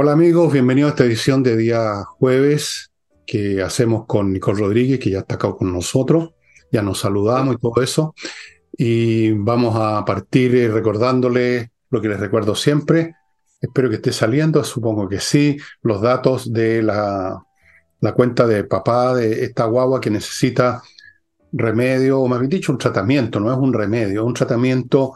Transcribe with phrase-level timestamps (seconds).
[0.00, 2.92] Hola amigos, bienvenidos a esta edición de día jueves
[3.26, 6.34] que hacemos con Nicole Rodríguez, que ya está acá con nosotros,
[6.70, 8.14] ya nos saludamos y todo eso.
[8.76, 13.16] Y vamos a partir eh, recordándole lo que les recuerdo siempre.
[13.60, 17.42] Espero que esté saliendo, supongo que sí, los datos de la,
[17.98, 20.80] la cuenta de papá de esta guagua que necesita
[21.50, 25.14] remedio, o más bien dicho, un tratamiento, no es un remedio, un tratamiento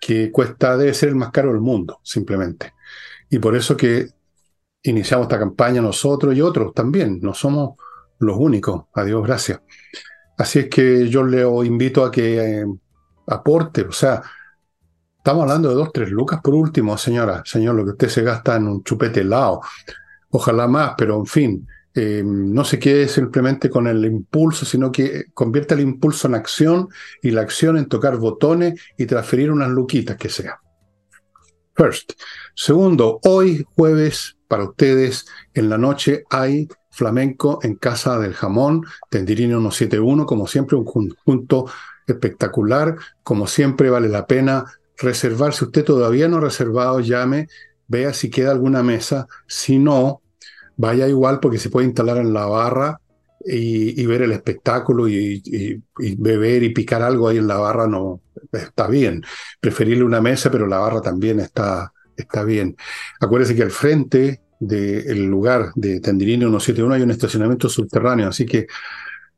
[0.00, 2.72] que cuesta, debe ser el más caro del mundo, simplemente.
[3.28, 4.08] Y por eso que
[4.82, 7.18] iniciamos esta campaña nosotros y otros también.
[7.20, 7.76] No somos
[8.18, 9.60] los únicos, a Dios gracias.
[10.38, 12.66] Así es que yo le invito a que eh,
[13.26, 14.22] aporte, o sea,
[15.16, 18.56] estamos hablando de dos, tres lucas por último, señora, señor, lo que usted se gasta
[18.56, 19.60] en un chupete helado.
[20.30, 25.26] Ojalá más, pero en fin, eh, no se quede simplemente con el impulso, sino que
[25.34, 26.88] convierta el impulso en acción
[27.22, 30.58] y la acción en tocar botones y transferir unas luquitas que sea.
[31.74, 32.12] First.
[32.54, 35.24] Segundo, hoy jueves para ustedes.
[35.54, 41.70] En la noche hay flamenco en Casa del Jamón, Tendirino 171, como siempre un conjunto
[42.06, 44.66] espectacular, como siempre vale la pena
[44.98, 47.48] reservar, si usted todavía no ha reservado, llame,
[47.88, 50.20] vea si queda alguna mesa, si no,
[50.76, 53.00] vaya igual porque se puede instalar en la barra
[53.42, 58.20] y, ver el espectáculo y, y, beber y picar algo ahí en la barra no
[58.52, 59.24] está bien.
[59.62, 61.90] Preferirle una mesa, pero la barra también está,
[62.22, 62.76] está bien.
[63.20, 68.66] Acuérdese que al frente del lugar de Tendirini 171 hay un estacionamiento subterráneo, así que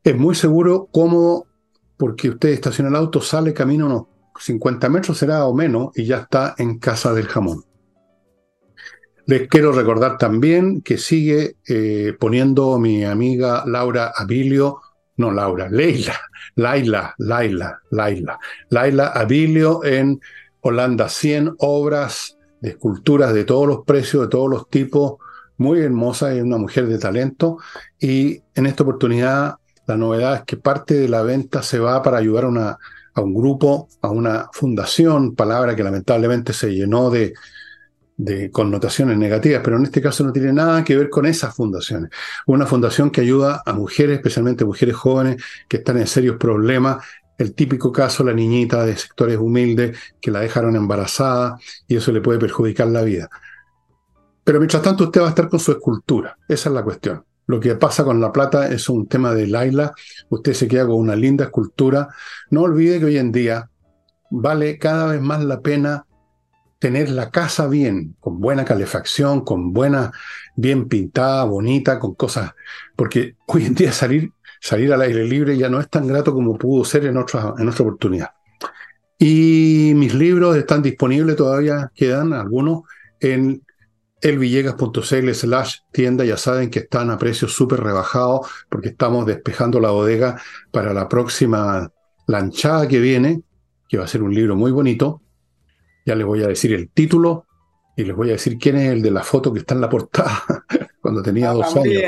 [0.03, 1.47] es muy seguro, cómodo,
[1.97, 4.03] porque usted estaciona el auto, sale, camina unos
[4.39, 7.63] 50 metros, será o menos, y ya está en Casa del Jamón.
[9.27, 14.81] Les quiero recordar también que sigue eh, poniendo mi amiga Laura Abilio,
[15.17, 16.19] no Laura, Leila,
[16.55, 18.39] Laila, Laila, Laila,
[18.69, 20.19] Laila Abilio en
[20.61, 25.15] Holanda 100 obras de esculturas de todos los precios, de todos los tipos,
[25.57, 27.57] muy hermosa, es una mujer de talento
[27.99, 29.55] y en esta oportunidad
[29.87, 32.77] la novedad es que parte de la venta se va para ayudar a, una,
[33.13, 37.33] a un grupo, a una fundación, palabra que lamentablemente se llenó de,
[38.17, 42.09] de connotaciones negativas, pero en este caso no tiene nada que ver con esas fundaciones.
[42.45, 47.05] Una fundación que ayuda a mujeres, especialmente mujeres jóvenes, que están en serios problemas.
[47.37, 51.57] El típico caso, la niñita de sectores humildes que la dejaron embarazada
[51.87, 53.29] y eso le puede perjudicar la vida.
[54.43, 56.37] Pero mientras tanto usted va a estar con su escultura.
[56.47, 57.25] Esa es la cuestión.
[57.47, 59.93] Lo que pasa con la plata es un tema de Laila.
[60.29, 62.09] Usted se queda con una linda escultura.
[62.49, 63.69] No olvide que hoy en día
[64.31, 66.05] vale cada vez más la pena
[66.79, 70.11] tener la casa bien, con buena calefacción, con buena,
[70.55, 72.51] bien pintada, bonita, con cosas,
[72.95, 74.31] porque hoy en día salir,
[74.65, 77.69] salir al aire libre ya no es tan grato como pudo ser en otra, en
[77.69, 78.31] otra oportunidad.
[79.19, 82.81] Y mis libros están disponibles, todavía quedan algunos,
[83.19, 83.61] en
[84.21, 89.91] elvillegas.cl slash tienda, ya saben que están a precios súper rebajados porque estamos despejando la
[89.91, 91.91] bodega para la próxima
[92.25, 93.43] lanchada que viene,
[93.87, 95.21] que va a ser un libro muy bonito,
[96.07, 97.45] ya les voy a decir el título
[97.95, 99.89] y les voy a decir quién es el de la foto que está en la
[99.89, 100.43] portada
[101.01, 102.01] cuando tenía dos años.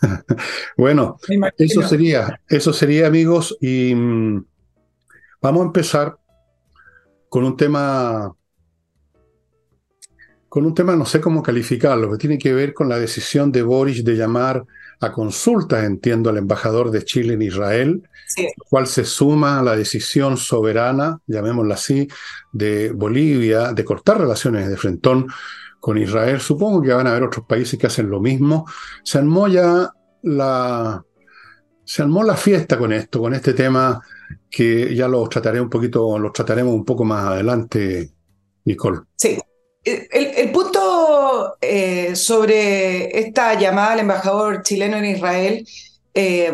[0.76, 1.18] bueno,
[1.56, 4.44] eso sería, eso sería, amigos, y mm,
[5.40, 6.16] vamos a empezar
[7.28, 8.34] con un tema,
[10.48, 13.62] con un tema, no sé cómo calificarlo, que tiene que ver con la decisión de
[13.62, 14.64] Boris de llamar
[15.00, 18.02] a consulta, entiendo, al embajador de Chile en Israel,
[18.36, 22.06] lo cual se suma a la decisión soberana, llamémosla así,
[22.52, 25.26] de Bolivia de cortar relaciones de frentón
[25.80, 26.40] con Israel.
[26.40, 28.66] Supongo que van a haber otros países que hacen lo mismo.
[29.02, 29.90] Se armó ya
[30.22, 31.04] la,
[31.84, 34.00] se armó la fiesta con esto, con este tema
[34.48, 38.10] que ya lo trataré un poquito, lo trataremos un poco más adelante,
[38.64, 39.00] Nicole.
[39.16, 39.38] Sí.
[39.82, 45.66] El, punto eh, sobre esta llamada al embajador chileno en Israel
[46.12, 46.52] eh,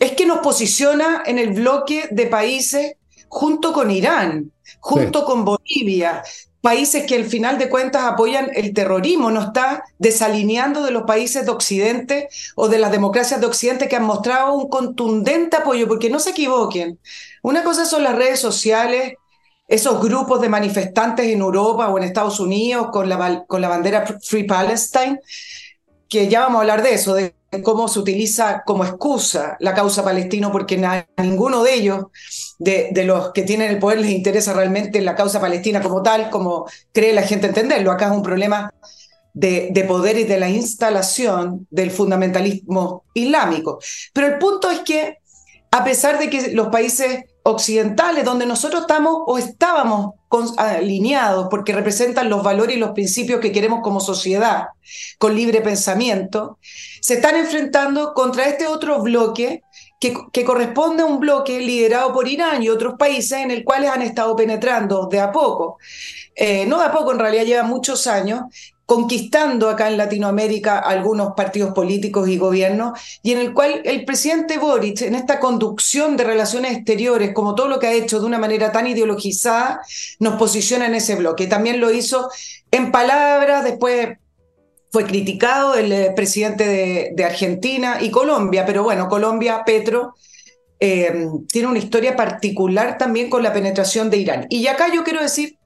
[0.00, 2.94] es que nos posiciona en el bloque de países
[3.28, 6.22] junto con Irán, junto con Bolivia,
[6.62, 11.44] países que al final de cuentas apoyan el terrorismo, no está desalineando de los países
[11.44, 16.08] de Occidente o de las democracias de Occidente que han mostrado un contundente apoyo, porque
[16.08, 16.98] no se equivoquen.
[17.42, 19.14] Una cosa son las redes sociales
[19.68, 24.04] esos grupos de manifestantes en Europa o en Estados Unidos con la, con la bandera
[24.22, 25.18] Free Palestine,
[26.08, 30.04] que ya vamos a hablar de eso, de cómo se utiliza como excusa la causa
[30.04, 30.82] palestina, porque
[31.16, 32.04] ninguno de ellos,
[32.62, 36.66] de, los que tienen el poder, les interesa realmente la causa palestina como tal, como
[36.92, 37.90] cree la gente entenderlo.
[37.90, 38.72] Acá es un problema
[39.34, 43.80] de, de poder y de la instalación del fundamentalismo islámico.
[44.12, 45.18] Pero el punto es que,
[45.70, 50.14] a pesar de que los países occidentales, donde nosotros estamos o estábamos
[50.56, 54.68] alineados porque representan los valores y los principios que queremos como sociedad,
[55.18, 56.58] con libre pensamiento,
[57.00, 59.62] se están enfrentando contra este otro bloque
[60.32, 64.02] que, corresponde a un bloque liderado por Irán y otros países en el cual han
[64.02, 65.78] estado penetrando de a poco.
[66.34, 68.40] Eh, no de a poco, en realidad lleva muchos años,
[68.84, 74.58] conquistando acá en Latinoamérica algunos partidos políticos y gobiernos, y en el cual el presidente
[74.58, 78.38] Boric, en esta conducción de relaciones exteriores, como todo lo que ha hecho de una
[78.38, 79.82] manera tan ideologizada,
[80.18, 81.46] nos posiciona en ese bloque.
[81.46, 82.28] También lo hizo
[82.72, 84.18] en palabras, después
[84.92, 90.14] fue criticado el eh, presidente de, Argentina y Colombia, pero bueno, Colombia, Petro,
[90.78, 94.46] eh, tiene una historia particular también con la penetración de Irán.
[94.50, 95.56] Y acá yo quiero decir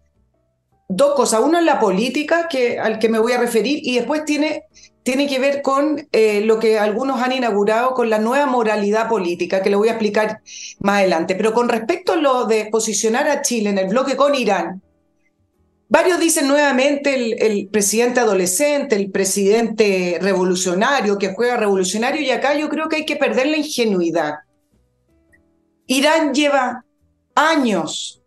[0.88, 1.40] dos cosas.
[1.40, 4.62] Uno es la política, que, al que me voy a referir, y después tiene,
[5.02, 9.60] tiene que ver con eh, lo que algunos han inaugurado con la nueva moralidad política,
[9.60, 10.40] que le voy a explicar
[10.78, 11.34] más adelante.
[11.34, 14.82] Pero con respecto a lo de posicionar a Chile en el bloque con Irán,
[15.88, 22.68] varios dicen nuevamente el, presidente adolescente, el presidente revolucionario, que juega revolucionario, y acá yo
[22.68, 24.34] creo que hay que perder la ingenuidad.
[25.86, 26.84] Irán lleva
[27.34, 28.22] años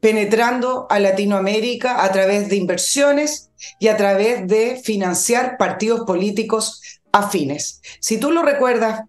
[0.00, 7.80] penetrando a Latinoamérica a través de inversiones y a través de financiar partidos políticos afines.
[8.00, 9.02] Si tú lo recuerdas,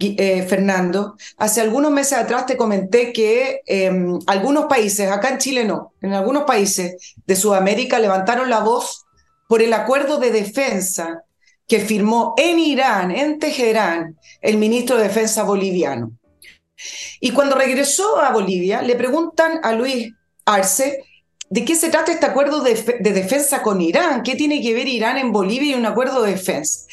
[0.00, 5.64] eh, Fernando, hace algunos meses atrás te comenté que em, algunos países, acá en Chile
[5.64, 9.06] no, en algunos países de Sudamérica levantaron la voz
[9.48, 11.24] por el acuerdo de defensa
[11.66, 16.12] que firmó en Irán, en Teherán, el ministro de Defensa boliviano.
[17.20, 20.12] Y cuando regresó a Bolivia, le preguntan a Luis
[20.44, 21.04] Arce,
[21.50, 24.22] ¿de qué se trata este acuerdo de, defensa con Irán?
[24.22, 26.86] ¿Qué tiene que ver Irán en Bolivia y un acuerdo de defensa?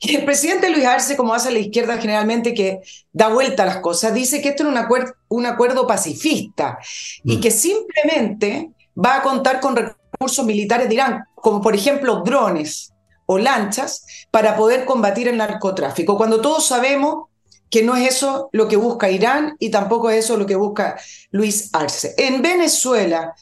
[0.00, 2.80] Y el presidente Luis Arce, como hace la izquierda generalmente, que
[3.12, 6.78] da vuelta a las cosas, dice que esto es un, acuerdo, un acuerdo pacifista
[7.22, 7.40] y mm.
[7.40, 12.92] que simplemente va a contar con recursos militares de Irán, como por ejemplo drones
[13.26, 17.26] o lanchas, para poder combatir el narcotráfico, cuando todos sabemos
[17.70, 20.98] que no es eso lo que busca Irán y tampoco es eso lo que busca
[21.30, 22.14] Luis Arce.
[22.18, 23.34] En Venezuela,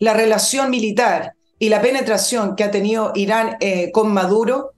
[0.00, 4.72] la relación militar y la penetración que ha tenido Irán eh, con Maduro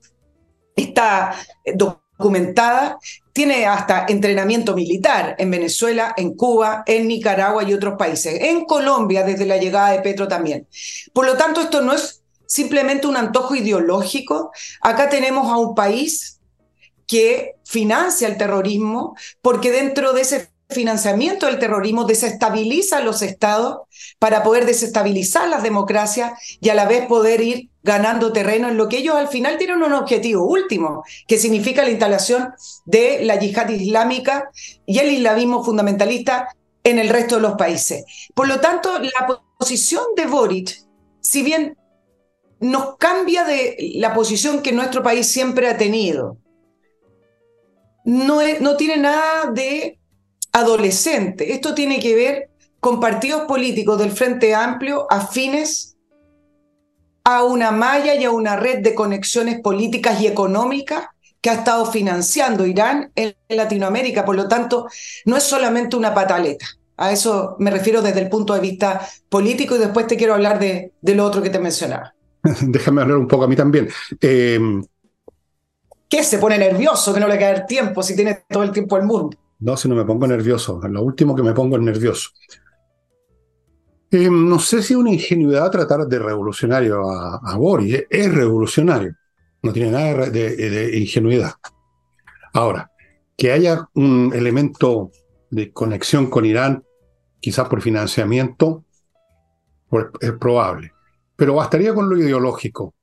[0.75, 1.35] está
[1.75, 2.99] documentada,
[3.31, 9.23] tiene hasta entrenamiento militar en Venezuela, en Cuba, en Nicaragua y otros países, en Colombia
[9.23, 10.67] desde la llegada de Petro también.
[11.13, 16.39] Por lo tanto, esto no es simplemente un antojo ideológico, acá tenemos a un país
[17.07, 23.81] que financia el terrorismo, porque dentro de ese financiamiento del terrorismo desestabiliza los estados
[24.19, 28.89] para poder desestabilizar las democracias y a la vez poder ir ganando terreno en lo
[28.89, 32.53] que ellos al final tienen un objetivo último, que significa la instalación
[32.85, 34.49] de la yihad islámica
[34.85, 36.49] y el islamismo fundamentalista
[36.83, 38.05] en el resto de los países.
[38.33, 40.77] Por lo tanto, la posición de Boric,
[41.21, 41.77] si bien
[42.59, 46.37] nos cambia de la posición que nuestro país siempre ha tenido,
[48.05, 49.99] no, no tiene nada de
[50.53, 51.53] adolescente.
[51.53, 55.97] Esto tiene que ver con partidos políticos del Frente Amplio afines
[57.23, 61.07] a una malla y a una red de conexiones políticas y económicas
[61.41, 64.23] que ha estado financiando Irán en Latinoamérica.
[64.23, 64.87] Por lo tanto,
[65.25, 66.65] no es solamente una pataleta.
[66.97, 70.59] A eso me refiero desde el punto de vista político y después te quiero hablar
[70.59, 72.13] de, lo otro que te mencionaba.
[72.61, 73.89] Déjame hablar un poco a mí también.
[74.21, 74.59] Eh,
[76.07, 78.97] ¿Qué se pone nervioso que no le cae el tiempo si tiene todo el tiempo
[78.97, 79.37] el mundo?
[79.63, 80.81] No, si no me pongo nervioso.
[80.89, 82.31] Lo último que me pongo es nervioso.
[84.11, 88.03] Eh, no sé si es una ingenuidad tratar de revolucionario a, Boris.
[88.09, 89.15] Es revolucionario.
[89.61, 91.53] No tiene nada de, ingenuidad.
[92.51, 92.91] Ahora,
[93.37, 95.11] que haya un elemento
[95.49, 96.83] de conexión con Irán,
[97.39, 98.83] quizás por financiamiento,
[99.87, 100.91] pues, es probable.
[101.37, 102.95] Pero bastaría con lo ideológico.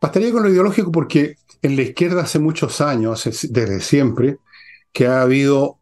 [0.00, 4.38] Bastaría con lo ideológico porque en la izquierda hace muchos años, desde siempre,
[4.94, 5.78] que ha habido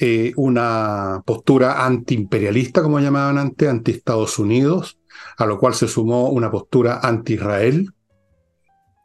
[0.00, 4.98] eh, una postura antiimperialista, como llamaban antes, anti-Estados Unidos,
[5.36, 7.90] a lo cual se sumó una postura anti-Israel,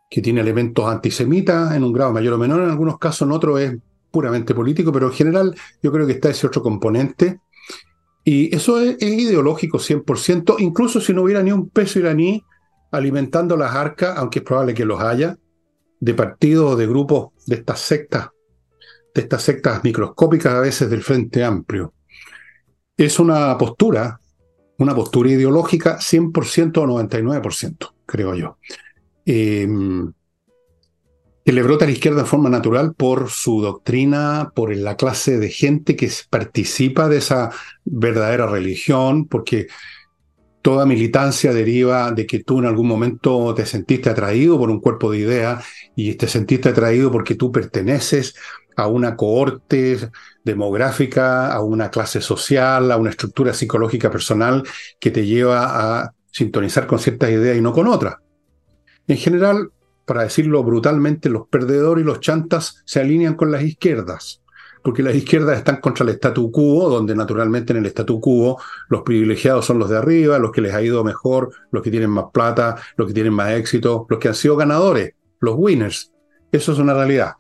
[0.10, 3.60] que tiene elementos antisemitas en un grado mayor o menor, en algunos casos, en otros
[3.60, 3.76] es
[4.12, 7.40] puramente político, pero en general yo creo que está ese otro componente.
[8.24, 12.44] Y eso es, es ideológico 100%, incluso si no hubiera ni un peso iraní
[12.92, 15.40] alimentando las arcas, aunque es probable que los haya,
[16.00, 18.30] de partidos o de grupos de estas sectas,
[19.14, 21.94] de estas sectas microscópicas a veces del Frente Amplio.
[22.98, 24.20] Es una postura,
[24.78, 28.58] una postura ideológica 100% o 99%, creo yo.
[29.26, 30.12] Em,
[31.46, 35.38] que le brota a la izquierda de forma natural por su doctrina, por la clase
[35.40, 37.52] de gente que participa de esa
[37.84, 39.68] verdadera religión, porque
[40.64, 45.12] toda militancia deriva de que tú en algún momento te sentiste atraído por un cuerpo
[45.12, 48.34] de ideas y te sentiste atraído porque tú perteneces
[48.78, 50.10] a una cohorte
[50.46, 54.64] demográfica, a una clase social, a una estructura psicológica personal
[55.02, 55.66] que te lleva
[56.02, 58.16] a sintonizar con ciertas ideas y no con otras.
[59.08, 59.70] En general,
[60.06, 64.42] para decirlo brutalmente, los perdedores y los chantas se alinean con las izquierdas,
[64.84, 69.02] porque las izquierdas están contra el statu quo, donde naturalmente en el statu quo los
[69.02, 72.26] privilegiados son los de arriba, los que les ha ido mejor, los que tienen más
[72.34, 76.12] plata, los que tienen más éxito, los que han sido ganadores, los winners.
[76.52, 77.34] Eso es una realidad.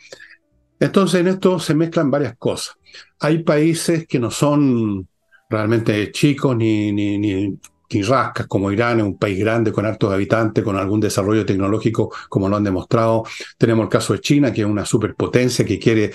[0.79, 2.75] Entonces en esto se mezclan varias cosas.
[3.19, 5.07] Hay países que no son
[5.49, 7.57] realmente chicos ni, ni, ni
[8.01, 12.49] rascas, como Irán, es un país grande con hartos habitantes, con algún desarrollo tecnológico, como
[12.49, 13.23] lo han demostrado.
[13.57, 16.11] Tenemos el caso de China, que es una superpotencia que quiere,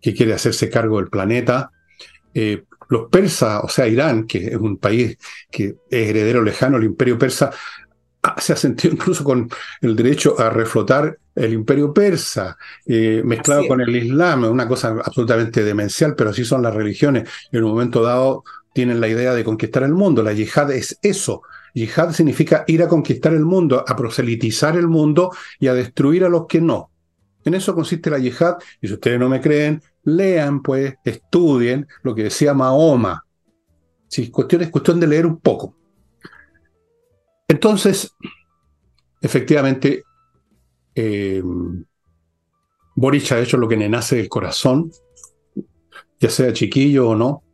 [0.00, 1.70] que quiere hacerse cargo del planeta.
[2.34, 5.16] Eh, los persas, o sea, Irán, que es un país
[5.50, 7.50] que es heredero lejano del imperio persa,
[8.22, 9.48] ah, se ha sentido incluso con
[9.80, 15.62] el derecho a reflotar el imperio persa, eh, mezclado con el Islam, una cosa absolutamente
[15.62, 17.28] demencial, pero así son las religiones.
[17.52, 20.22] En un momento dado tienen la idea de conquistar el mundo.
[20.22, 21.42] La yihad es eso.
[21.74, 26.28] Yihad significa ir a conquistar el mundo, a proselitizar el mundo y a destruir a
[26.28, 26.90] los que no.
[27.46, 32.12] En eso consiste la yihad, y si ustedes no me creen, lean, pues, estudien lo
[32.12, 33.24] que decía Mahoma.
[34.08, 35.76] Si cuestión es cuestión de leer un poco.
[37.46, 38.12] Entonces,
[39.22, 40.02] efectivamente,
[40.96, 41.40] eh,
[43.30, 44.90] ha hecho lo que le nace del corazón,
[46.18, 47.44] ya sea chiquillo o no,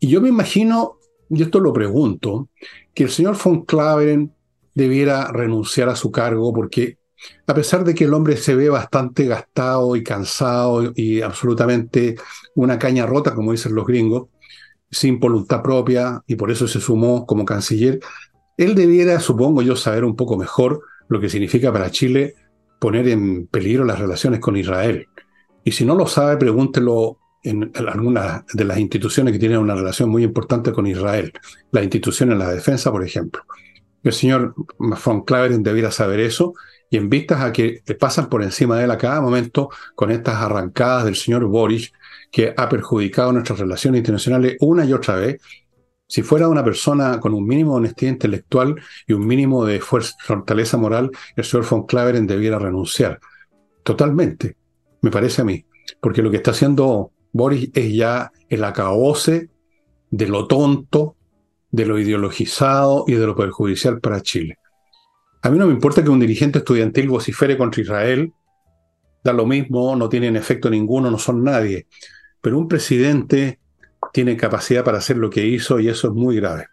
[0.00, 0.98] y yo me imagino,
[1.30, 2.48] y esto lo pregunto,
[2.92, 4.34] que el señor von Claveren
[4.74, 6.97] debiera renunciar a su cargo porque
[7.46, 12.16] a pesar de que el hombre se ve bastante gastado y cansado y absolutamente
[12.54, 14.28] una caña rota, como dicen los gringos,
[14.90, 18.00] sin voluntad propia y por eso se sumó como canciller,
[18.56, 22.34] él debiera, supongo yo, saber un poco mejor lo que significa para Chile
[22.80, 25.06] poner en peligro las relaciones con Israel.
[25.64, 30.10] Y si no lo sabe, pregúntelo en algunas de las instituciones que tienen una relación
[30.10, 31.32] muy importante con Israel,
[31.70, 33.42] las instituciones en la defensa, por ejemplo.
[34.02, 36.54] El señor von Claveren debiera saber eso
[36.90, 40.36] y en vistas a que pasan por encima de él a cada momento con estas
[40.36, 41.92] arrancadas del señor Boris,
[42.30, 45.40] que ha perjudicado nuestras relaciones internacionales una y otra vez,
[46.06, 48.76] si fuera una persona con un mínimo de honestidad intelectual
[49.06, 53.20] y un mínimo de fuerza, fortaleza moral, el señor von Claveren debiera renunciar.
[53.82, 54.56] Totalmente,
[55.02, 55.66] me parece a mí.
[56.00, 59.50] Porque lo que está haciendo Boris es ya el acabose
[60.10, 61.16] de lo tonto,
[61.70, 64.58] de lo ideologizado y de lo perjudicial para Chile.
[65.42, 68.32] A mí no me importa que un dirigente estudiantil vocifere contra Israel,
[69.22, 71.86] da lo mismo, no tienen efecto ninguno, no son nadie.
[72.40, 73.58] Pero un presidente
[74.12, 76.66] tiene capacidad para hacer lo que hizo y eso es muy grave.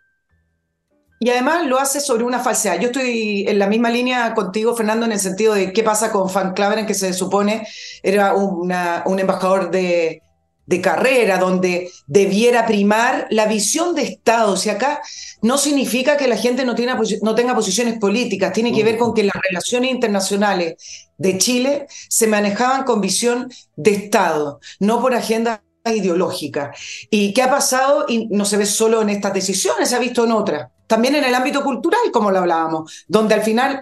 [1.20, 2.80] Y además lo hace sobre una falsedad.
[2.80, 6.32] Yo estoy en la misma línea contigo, Fernando, en el sentido de qué pasa con
[6.32, 7.66] Van Claveren, que se supone
[8.04, 10.22] era un embajador de,
[10.66, 14.58] de carrera, donde debiera primar la visión de Estado.
[14.58, 15.02] Si acá
[15.42, 16.76] no significa que la gente no,
[17.22, 20.76] no tenga posiciones políticas, tiene que ver con que las relaciones internacionales
[21.18, 25.62] de Chile se manejaban con visión de Estado, no por agenda
[25.94, 26.74] ideológica.
[27.10, 28.06] ¿Y qué ha pasado?
[28.08, 31.24] Y no se ve solo en estas decisiones, se ha visto en otras también en
[31.24, 33.82] el ámbito cultural, como lo hablábamos, donde al final,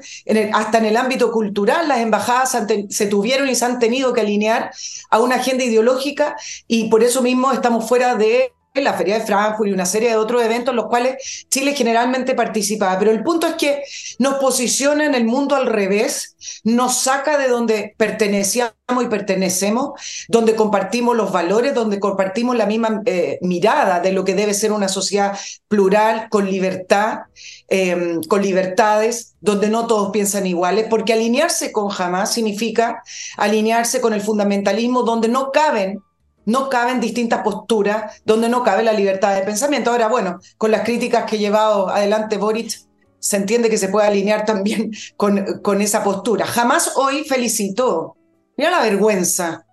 [0.54, 2.58] hasta en el ámbito cultural, las embajadas
[2.90, 4.72] se tuvieron y se han tenido que alinear
[5.10, 9.70] a una agenda ideológica y por eso mismo estamos fuera de la Feria de Frankfurt
[9.70, 12.98] y una serie de otros eventos en los cuales Chile generalmente participaba.
[12.98, 13.84] Pero el punto es que
[14.18, 19.92] nos posiciona en el mundo al revés, nos saca de donde pertenecíamos y pertenecemos,
[20.28, 24.72] donde compartimos los valores, donde compartimos la misma eh, mirada de lo que debe ser
[24.72, 25.38] una sociedad
[25.68, 27.20] plural, con libertad,
[27.68, 33.04] em, con libertades, donde no todos piensan iguales, porque alinearse con jamás significa
[33.38, 36.02] alinearse con el fundamentalismo donde no caben
[36.46, 39.92] no caben distintas posturas, donde no cabe la libertad de pensamiento.
[39.92, 42.80] Ahora, bueno, con las críticas que ha llevado adelante Boric,
[43.20, 46.46] se entiende que se puede alinear también con, con esa postura.
[46.46, 48.18] Jamás hoy felicitó,
[48.58, 49.66] mira la vergüenza,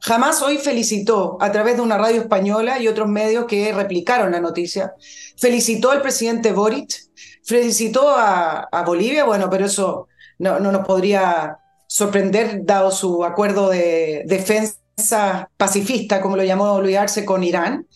[0.00, 4.40] jamás hoy felicitó a través de una radio española y otros medios que replicaron la
[4.40, 4.94] noticia,
[5.36, 6.94] felicitó al presidente Boric,
[7.42, 14.22] felicitó a, Bolivia, bueno, pero eso no, no nos podría sorprender dado su acuerdo de
[14.26, 14.83] defensa
[15.56, 17.86] pacifista, como lo llamó Luis Arce, con Irán.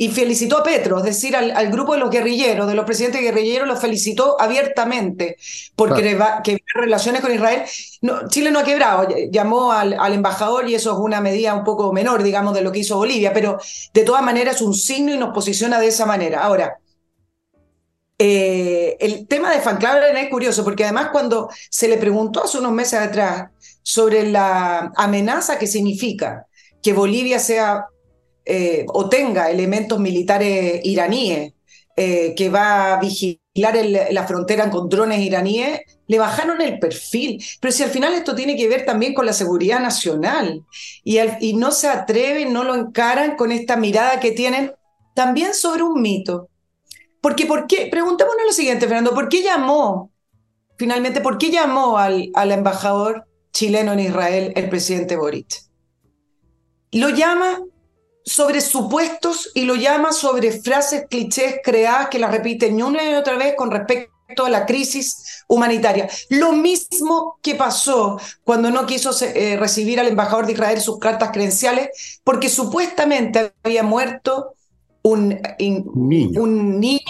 [0.00, 3.66] y felicitó a Petro, es decir, al, grupo de los guerrilleros, de los presidentes guerrilleros,
[3.66, 5.36] los felicitó abiertamente
[5.74, 7.64] porque que relaciones con Israel.
[8.02, 11.92] No, Chile no ha quebrado, llamó al, embajador y eso es una medida un poco
[11.92, 13.58] menor, digamos, de lo que hizo Bolivia, pero
[13.92, 16.42] de todas maneras es un signo y nos posiciona de esa manera.
[16.44, 16.78] Ahora,
[18.20, 22.72] eh, el tema de Van es curioso porque además cuando se le preguntó hace unos
[22.72, 23.50] meses atrás
[23.88, 26.46] sobre la amenaza que significa
[26.82, 27.86] que Bolivia sea
[28.44, 31.54] eh, o tenga elementos militares iraníes
[31.96, 33.40] eh, que va a vigilar
[34.10, 37.42] la frontera con drones iraníes, le bajaron el perfil.
[37.60, 40.66] Pero si al final esto tiene que ver también con la seguridad nacional
[41.02, 44.70] y, y no se atreven, no lo encaran con esta mirada que tienen
[45.14, 46.50] también sobre un mito.
[47.22, 47.88] Porque, ¿por qué?
[47.90, 50.12] Preguntémonos lo siguiente, Fernando, ¿por qué llamó,
[50.76, 55.62] finalmente, por qué llamó al, al embajador chileno en Israel el presidente Boric?
[56.92, 57.60] Lo llama
[58.24, 63.36] sobre supuestos y lo llama sobre frases clichés creadas que las repiten una y otra
[63.36, 66.08] vez con respecto a la crisis humanitaria.
[66.28, 71.30] Lo mismo que pasó cuando no quiso eh, recibir al embajador de Israel sus cartas
[71.32, 74.54] credenciales, porque supuestamente había muerto
[75.02, 76.42] un, niño.
[76.42, 77.00] un niño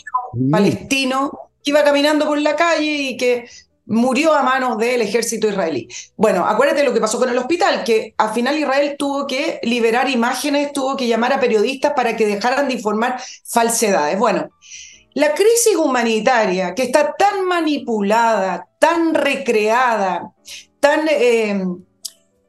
[0.50, 1.32] palestino
[1.64, 3.48] que iba caminando por la calle y que
[3.88, 5.88] murió a manos del ejército israelí.
[6.16, 10.08] Bueno, acuérdate lo que pasó con el hospital, que al final Israel tuvo que liberar
[10.08, 14.18] imágenes, tuvo que llamar a periodistas para que dejaran de informar falsedades.
[14.18, 14.50] Bueno,
[15.14, 20.32] la crisis humanitaria que está tan manipulada, tan recreada,
[20.80, 21.64] tan eh,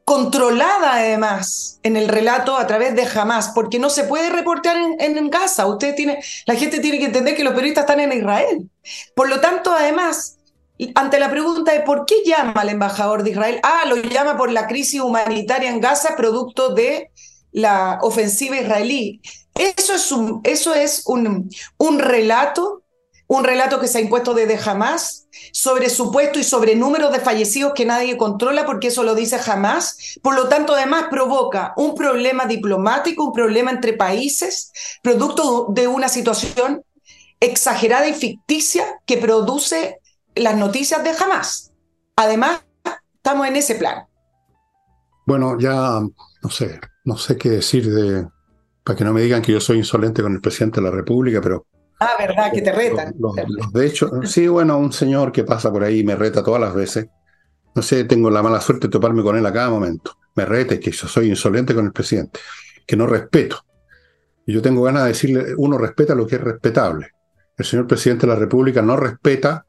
[0.04, 5.16] controlada además en el relato a través de Hamas, porque no se puede reportar en,
[5.16, 5.66] en Gaza.
[5.66, 8.68] Usted tiene, la gente tiene que entender que los periodistas están en Israel.
[9.14, 10.39] Por lo tanto, además,
[10.94, 14.50] ante la pregunta de por qué llama al embajador de Israel, ah, lo llama por
[14.50, 17.10] la crisis humanitaria en Gaza, producto de
[17.52, 19.20] la ofensiva israelí.
[19.54, 22.82] Eso es un, eso es un, un relato,
[23.26, 27.72] un relato que se ha impuesto desde Hamas sobre supuesto y sobre números de fallecidos
[27.74, 30.18] que nadie controla porque eso lo dice Hamas.
[30.22, 34.72] Por lo tanto, además provoca un problema diplomático, un problema entre países,
[35.02, 36.84] producto de una situación
[37.40, 39.99] exagerada y ficticia que produce
[40.40, 41.72] las noticias de jamás.
[42.16, 42.64] Además,
[43.14, 44.04] estamos en ese plan.
[45.26, 46.00] Bueno, ya
[46.42, 48.26] no sé, no sé qué decir de,
[48.84, 51.40] para que no me digan que yo soy insolente con el presidente de la República,
[51.40, 51.66] pero...
[52.00, 53.14] Ah, verdad, que te retan.
[53.72, 57.06] de hecho, sí, bueno, un señor que pasa por ahí me reta todas las veces.
[57.74, 60.16] No sé, tengo la mala suerte de toparme con él a cada momento.
[60.34, 62.40] Me rete que yo soy insolente con el presidente,
[62.86, 63.62] que no respeto.
[64.46, 67.10] Y yo tengo ganas de decirle, uno respeta lo que es respetable.
[67.56, 69.66] El señor presidente de la República no respeta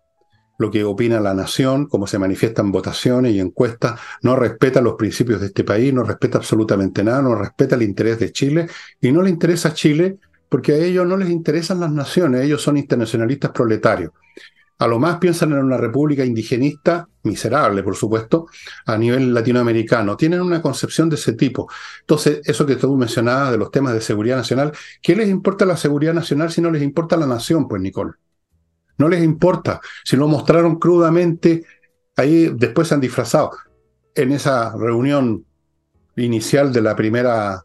[0.62, 4.94] lo que opina la nación, cómo se manifiesta en votaciones y encuestas, no respeta los
[4.94, 8.68] principios de este país, no respeta absolutamente nada, no respeta el interés de Chile
[9.02, 12.62] y no le interesa a Chile porque a ellos no les interesan las naciones, ellos
[12.62, 14.12] son internacionalistas proletarios.
[14.80, 18.48] A lo más piensan en una república indigenista, miserable por supuesto,
[18.86, 20.18] a nivel latinoamericano.
[20.18, 21.70] Tienen una concepción de ese tipo.
[22.00, 24.72] Entonces, eso que tú mencionabas de los temas de seguridad nacional,
[25.02, 27.68] ¿qué les importa la seguridad nacional si no les importa la nación?
[27.68, 28.14] Pues, Nicole.
[29.02, 29.82] No les importa.
[30.04, 31.66] Si lo mostraron crudamente,
[32.16, 33.50] ahí después se han disfrazado.
[34.14, 35.44] En esa reunión
[36.18, 37.64] inicial de la primera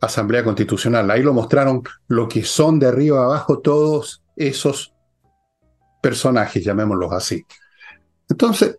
[0.00, 4.94] Asamblea Constitucional, ahí lo mostraron lo que son de arriba abajo todos esos
[6.02, 7.44] personajes, llamémoslos así.
[8.30, 8.78] Entonces,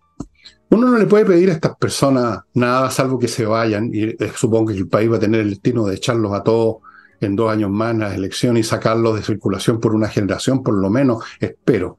[0.72, 4.32] uno no le puede pedir a estas personas nada salvo que se vayan, y eh,
[4.36, 6.78] supongo que el país va a tener el destino de echarlos a todos
[7.22, 10.90] en dos años más las elecciones y sacarlos de circulación por una generación, por lo
[10.90, 11.98] menos, espero.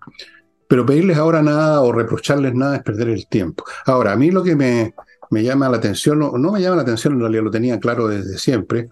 [0.69, 3.65] Pero pedirles ahora nada o reprocharles nada es perder el tiempo.
[3.87, 4.95] Ahora, a mí lo que me,
[5.31, 8.09] me llama la atención, no, no, me llama la atención, en realidad lo tenía claro
[8.09, 8.89] desde siempre,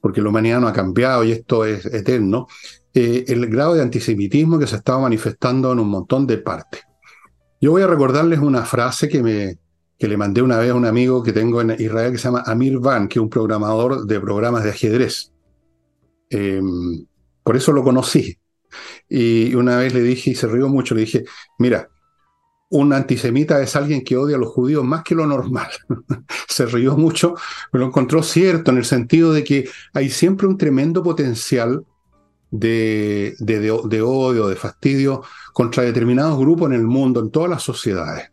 [0.00, 2.46] porque la humanidad no ha cambiado y esto es eterno,
[2.94, 6.82] eh, el grado de antisemitismo que se estaba manifestando en un montón de partes.
[7.60, 9.58] Yo voy a recordarles una frase que me,
[9.98, 12.42] que le mandé una vez a un amigo que tengo en Israel que se llama
[12.44, 15.31] Amir Van, que es un programador de programas de ajedrez.
[16.32, 17.06] Em,
[17.42, 18.38] por eso lo conocí.
[19.08, 21.24] Y una vez le dije, y se rió mucho, le dije,
[21.58, 21.90] mira,
[22.70, 25.68] un antisemita es alguien que odia a los judíos más que lo normal.
[26.48, 27.34] se rió mucho,
[27.70, 31.84] pero lo encontró cierto en el sentido de que hay siempre un tremendo potencial
[32.50, 38.31] de, de odio, de fastidio contra determinados grupos en el mundo, en todas las sociedades.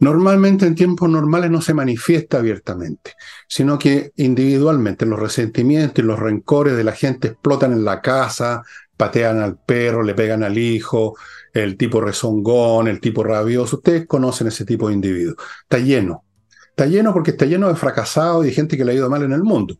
[0.00, 3.12] Normalmente en tiempos normales no se manifiesta abiertamente,
[3.46, 8.62] sino que individualmente los resentimientos y los rencores de la gente explotan en la casa,
[8.96, 11.16] patean al perro, le pegan al hijo,
[11.52, 13.76] el tipo rezongón, el tipo rabioso.
[13.76, 15.36] Ustedes conocen ese tipo de individuos.
[15.62, 16.24] Está lleno.
[16.70, 19.22] Está lleno porque está lleno de fracasados y de gente que le ha ido mal
[19.22, 19.78] en el mundo.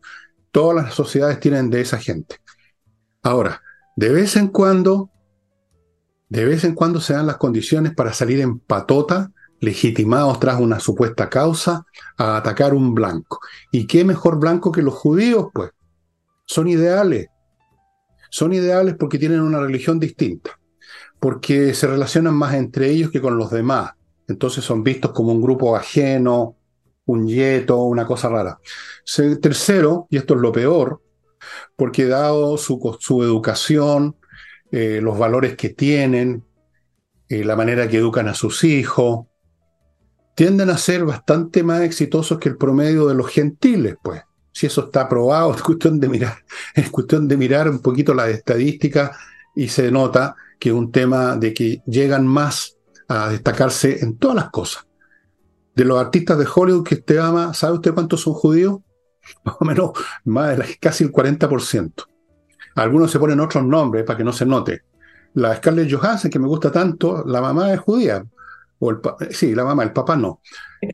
[0.51, 2.37] Todas las sociedades tienen de esa gente.
[3.23, 3.63] Ahora,
[3.95, 5.09] de vez en cuando,
[6.29, 10.79] de vez en cuando se dan las condiciones para salir en patota, legitimados tras una
[10.79, 11.85] supuesta causa,
[12.17, 13.39] a atacar un blanco.
[13.71, 15.47] ¿Y qué mejor blanco que los judíos?
[15.53, 15.71] Pues
[16.45, 17.27] son ideales.
[18.29, 20.59] Son ideales porque tienen una religión distinta,
[21.19, 23.91] porque se relacionan más entre ellos que con los demás.
[24.27, 26.55] Entonces son vistos como un grupo ajeno,
[27.05, 28.59] un yeto, una cosa rara.
[29.41, 31.01] Tercero, y esto es lo peor,
[31.75, 34.15] porque dado su, su educación,
[34.71, 36.45] eh, los valores que tienen,
[37.29, 39.27] eh, la manera que educan a sus hijos,
[40.35, 44.21] tienden a ser bastante más exitosos que el promedio de los gentiles, pues.
[44.53, 46.37] Si eso está probado, es cuestión de mirar,
[46.75, 49.11] es cuestión de mirar un poquito las estadísticas
[49.55, 54.35] y se nota que es un tema de que llegan más a destacarse en todas
[54.35, 54.85] las cosas.
[55.75, 58.79] De los artistas de Hollywood que usted ama, ¿sabe usted cuántos son judíos?
[59.43, 59.91] Más o menos,
[60.25, 62.05] más de casi el 40%.
[62.75, 64.81] Algunos se ponen otros nombres para que no se note.
[65.35, 68.25] La Scarlett Johansson, que me gusta tanto, la mamá es judía.
[68.81, 70.41] O el, sí, la mamá, el papá no.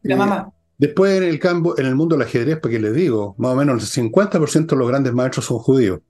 [0.03, 0.49] La mamá.
[0.49, 3.53] Eh, después en el campo, en el mundo del ajedrez, para que les digo, más
[3.53, 6.01] o menos el 50% de los grandes maestros son judíos.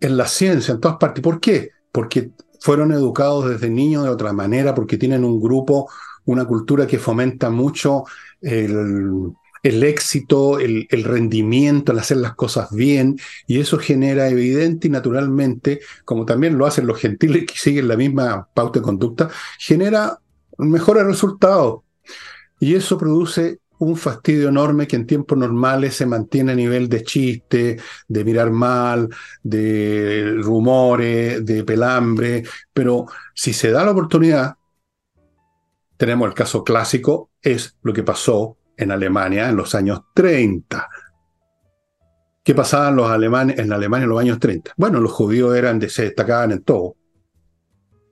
[0.00, 1.22] En la ciencia, en todas partes.
[1.22, 1.70] ¿Por qué?
[1.92, 5.88] Porque fueron educados desde niños de otra manera, porque tienen un grupo,
[6.24, 8.04] una cultura que fomenta mucho
[8.40, 9.32] el,
[9.62, 15.78] éxito, el, el, rendimiento, el hacer las cosas bien, y eso genera evidente y naturalmente,
[16.04, 19.30] como también lo hacen los gentiles que siguen la misma pauta de conducta,
[19.60, 20.18] genera
[20.58, 21.80] mejores resultados.
[22.60, 27.04] Y eso produce un fastidio enorme que en tiempos normales se mantiene a nivel de
[27.04, 29.08] chiste, de mirar mal,
[29.42, 32.42] de rumores, de pelambre,
[32.72, 34.56] pero si se da la oportunidad,
[35.96, 40.88] tenemos el caso clásico, es lo que pasó en Alemania en los años 30.
[42.44, 44.72] ¿Qué pasaba en, los alemanes, en Alemania en los años 30?
[44.76, 46.96] Bueno, los judíos eran se destacaban en todo.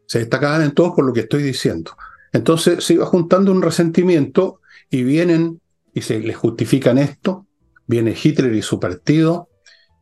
[0.06, 1.96] Se destacaban en todo por lo que estoy diciendo.
[2.32, 4.60] Entonces se iba juntando un resentimiento
[4.90, 5.60] y vienen
[5.94, 7.46] y se les justifican esto,
[7.86, 9.48] viene Hitler y su partido,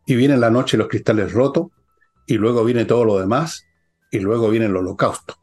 [0.07, 1.69] y viene la noche los cristales rotos,
[2.27, 3.65] y luego viene todo lo demás,
[4.11, 5.37] y luego viene el holocausto.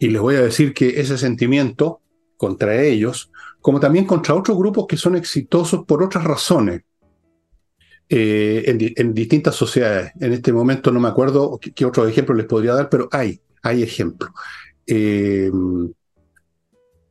[0.00, 2.00] Y les voy a decir que ese sentimiento
[2.36, 6.82] contra ellos, como también contra otros grupos que son exitosos por otras razones,
[8.10, 10.12] eh, en, distintas sociedades.
[10.18, 13.82] En este momento no me acuerdo qué, otros ejemplos les podría dar, pero hay, hay
[13.82, 14.30] ejemplos.
[14.88, 15.50] Eh,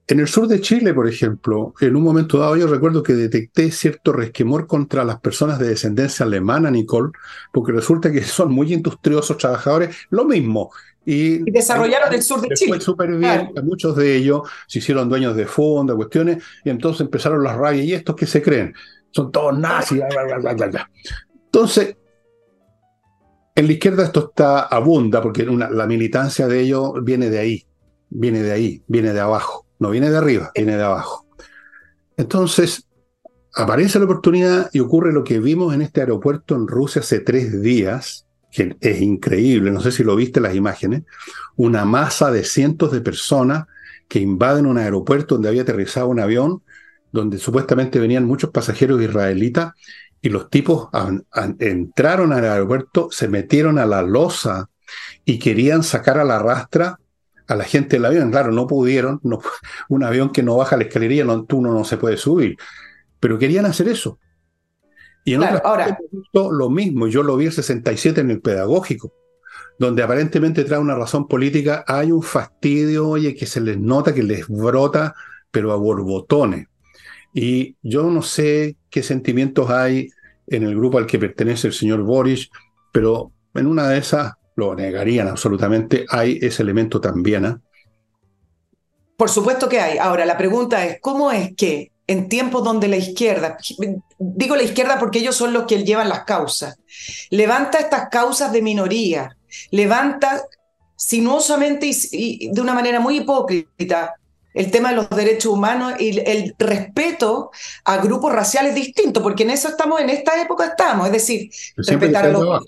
[0.10, 3.72] en el sur de Chile, por ejemplo, en un momento dado yo recuerdo que detecté
[3.72, 7.12] cierto resquemor contra las personas de descendencia alemana, Nicole,
[7.52, 10.72] porque resulta que son muy industriosos, trabajadores, lo mismo.
[11.06, 12.72] Y, desarrollaron el sur de Chile.
[12.72, 17.44] Fue súper bien, muchos de ellos se hicieron dueños de fondos, cuestiones, y entonces empezaron
[17.44, 18.74] las rabias, ¿y estos qué se creen?
[19.12, 20.02] Son todos nazis,
[21.46, 21.98] Entonces,
[23.56, 27.67] en la izquierda esto está abunda, porque la militancia de ellos viene de ahí,
[28.10, 31.26] viene de ahí, viene de abajo, no viene de arriba, viene de abajo.
[32.18, 32.88] Entonces,
[33.54, 37.62] aparece la oportunidad y ocurre lo que vimos en este aeropuerto en Rusia hace tres
[37.62, 41.04] días, que es increíble, no sé si lo viste las imágenes,
[41.56, 43.66] una masa de cientos de personas
[44.08, 46.64] que invaden un aeropuerto donde había aterrizado un avión,
[47.12, 49.74] donde supuestamente venían muchos pasajeros israelitas
[50.22, 50.90] y los tipos
[51.60, 54.70] entraron al aeropuerto, se metieron a la losa
[55.26, 57.00] y querían sacar a la rastra
[57.48, 58.32] a la gente del avión.
[58.32, 59.40] Claro, no pudieron, no,
[59.90, 62.58] un avión que no baja la escalería, no, uno no se puede subir,
[63.20, 64.20] pero querían hacer eso.
[65.26, 65.98] Y en claro, ahora
[66.34, 69.14] lo mismo, yo lo vi el 67 en el pedagógico,
[69.78, 74.24] donde aparentemente trae una razón política, hay un fastidio, oye, que se les nota, que
[74.24, 75.14] les brota,
[75.52, 76.68] pero a borbotones.
[77.34, 80.10] Y yo no sé qué sentimientos hay
[80.48, 82.50] en el grupo al que pertenece el señor Boris,
[82.94, 87.46] pero en una de esas lo negarían absolutamente, hay ese elemento también.
[87.46, 87.56] ¿eh?
[89.16, 90.00] Por supuesto que hay.
[90.00, 93.58] Ahora, la pregunta es, ¿cómo es que en tiempos donde la izquierda,
[94.18, 96.80] digo la izquierda porque ellos son los que llevan las causas,
[97.30, 99.38] levanta estas causas de minoría,
[99.70, 100.42] levanta
[100.96, 104.16] sinuosamente y de una manera muy hipócrita
[104.56, 107.52] el tema de los derechos humanos y el respeto
[107.86, 112.26] a grupos raciales distintos, porque en eso estamos, en esta época estamos, es decir, respetar
[112.26, 112.66] a los...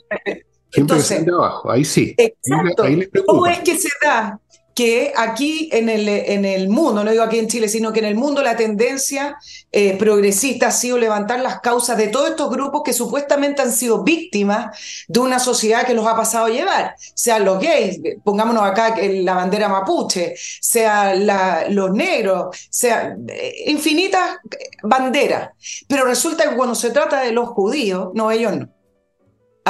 [0.73, 2.15] Entonces, abajo, ahí sí.
[2.17, 2.83] Exacto.
[3.25, 4.39] ¿Cómo es que se da
[4.79, 8.05] que aquí en el, en el mundo, no digo aquí en Chile, sino que en
[8.05, 9.35] el mundo la tendencia
[9.73, 14.05] eh, progresista ha sido levantar las causas de todos estos grupos que supuestamente han sido
[14.05, 18.95] víctimas de una sociedad que los ha pasado a llevar, sean los gays, pongámonos acá
[18.97, 21.27] la bandera mapuche, sean
[21.75, 24.37] los negros, sea eh, infinitas
[24.81, 25.49] banderas.
[25.89, 28.78] Pero resulta que cuando se trata de los judíos, no, ellos no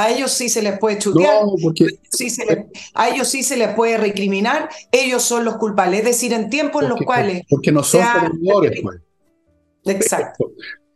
[0.03, 1.43] a ellos sí se les puede chutear,
[2.93, 6.83] a ellos sí se les puede recriminar, ellos son los culpables, es decir, en tiempos
[6.83, 7.43] en los cuales...
[7.49, 8.99] Porque no son perdedores, pues.
[9.85, 10.51] Exacto.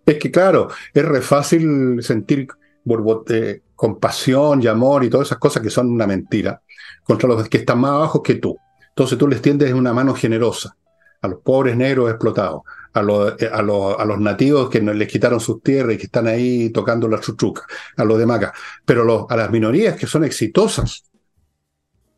[0.06, 2.48] Es que claro, es re fácil sentir
[3.30, 6.62] eh, compasión y amor y todas esas cosas que son una mentira
[7.04, 8.58] contra los que están más abajo que tú.
[8.90, 10.76] Entonces tú les tiendes una mano generosa
[11.22, 12.62] a los pobres negros explotados,
[12.94, 16.28] a los, eh, a a los nativos que les quitaron sus tierras y que están
[16.28, 17.64] ahí tocando la chuchuca,
[17.98, 18.54] a los de Maca,
[18.86, 21.04] pero a las minorías que son exitosas,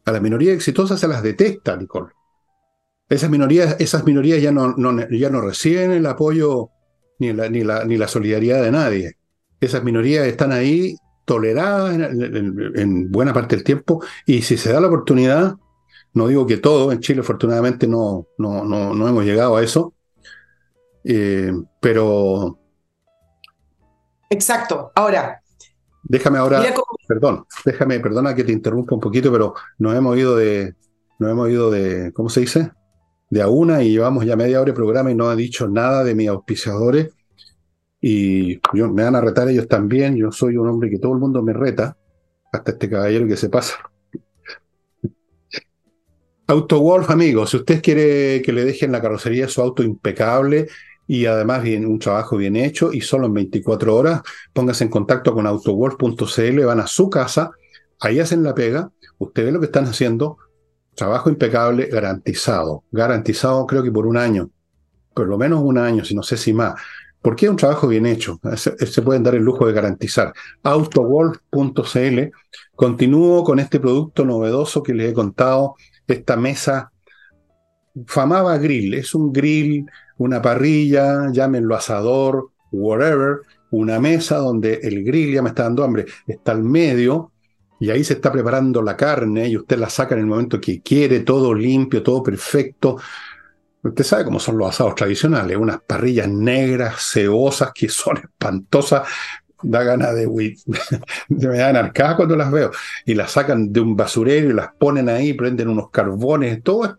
[0.06, 2.12] a las minorías exitosas se las detesta, Nicole.
[3.10, 4.76] Esas minorías, esas minorías ya no,
[5.10, 6.70] ya no reciben el apoyo
[7.20, 9.18] ni la, ni, la, ni la solidaridad de nadie.
[9.60, 14.88] Esas minorías están ahí toleradas en, buena parte del tiempo y si se da la
[14.88, 15.56] oportunidad,
[16.14, 19.95] no digo que todo, en Chile afortunadamente no, no, no, no hemos llegado a eso,
[21.06, 22.60] eh, pero...
[24.30, 24.92] Exacto.
[24.96, 25.42] Ahora.
[26.04, 26.62] Déjame ahora,
[27.08, 30.76] perdón, déjame, perdona que te interrumpa un poquito, pero nos hemos ido de,
[31.18, 32.72] nos hemos ido de, ¿cómo se dice?
[33.30, 36.04] De a una y llevamos ya media hora de programa y no ha dicho nada
[36.04, 37.12] de mis auspiciadores.
[38.02, 40.16] Y yo, me van a retar ellos también.
[40.16, 41.98] Yo soy un hombre que todo el mundo me reta,
[42.52, 43.78] hasta este caballero que se pasa.
[46.48, 50.68] AutoWolf, amigos, si usted quiere que le dejen la carrocería su auto impecable,
[51.08, 54.22] y además bien, un trabajo bien hecho y solo en 24 horas,
[54.54, 57.52] póngase en contacto con autoworld.cl, van a su casa,
[58.00, 60.38] ahí hacen la pega, usted ve lo que están haciendo,
[60.96, 64.50] trabajo impecable, garantizado, garantizado creo que por un año,
[65.14, 66.76] por lo menos un año, si no sé si más.
[67.22, 68.40] ¿Por qué un trabajo bien hecho?
[68.56, 70.32] Se, pueden dar el lujo de garantizar.
[70.62, 72.20] Autoworld.cl.
[72.76, 75.74] Continúo con este producto novedoso que les he contado,
[76.06, 76.92] esta mesa
[78.06, 78.94] Famaba Grill.
[78.94, 85.50] Es un grill una parrilla, llámenlo asador, whatever, una mesa donde el grill, ya me
[85.50, 87.32] está dando hambre, está al medio
[87.80, 90.82] y ahí se está preparando la carne y usted la saca en el momento que
[90.82, 92.98] quiere, todo limpio, todo perfecto.
[93.84, 99.08] Usted sabe cómo son los asados tradicionales, unas parrillas negras, cebosas, que son espantosas,
[99.62, 100.58] da ganas de, de
[101.50, 102.72] me dan arcadas cuando las veo.
[103.06, 106.96] Y las sacan de un basurero y las ponen ahí, prenden unos carbones, todo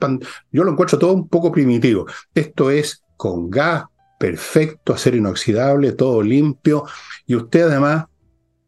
[0.52, 2.06] Yo lo encuentro todo un poco primitivo.
[2.34, 3.84] Esto es con gas,
[4.18, 6.84] perfecto, acero inoxidable, todo limpio,
[7.26, 8.06] y usted además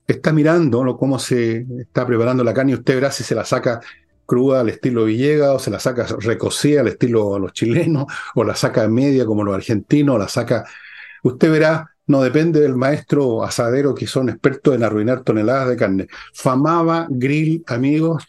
[0.06, 3.80] está mirando cómo se está preparando la carne y usted verá si se la saca
[4.28, 8.54] cruda al estilo Villegas, o se la saca recocida al estilo los chilenos, o la
[8.54, 10.64] saca media como los argentinos, o la saca...
[11.22, 16.08] Usted verá, no depende del maestro asadero que son expertos en arruinar toneladas de carne.
[16.34, 18.26] Famaba Grill, amigos,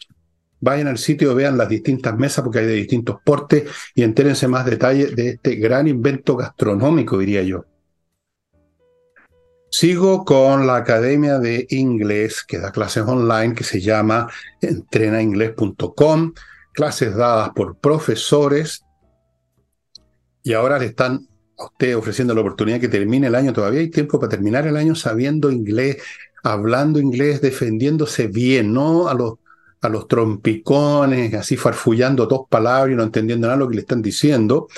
[0.60, 4.66] Vayan al sitio, vean las distintas mesas porque hay de distintos portes y entérense más
[4.66, 7.64] detalles de este gran invento gastronómico, diría yo.
[9.70, 14.28] Sigo con la Academia de Inglés que da clases online que se llama
[14.60, 16.34] entrenainglés.com,
[16.72, 18.84] clases dadas por profesores
[20.42, 23.52] y ahora le están a usted ofreciendo la oportunidad que termine el año.
[23.52, 25.98] Todavía hay tiempo para terminar el año sabiendo inglés,
[26.42, 29.34] hablando inglés, defendiéndose bien, no a los
[29.80, 33.80] a los trompicones, así farfullando dos palabras y no entendiendo nada de lo que le
[33.82, 34.68] están diciendo.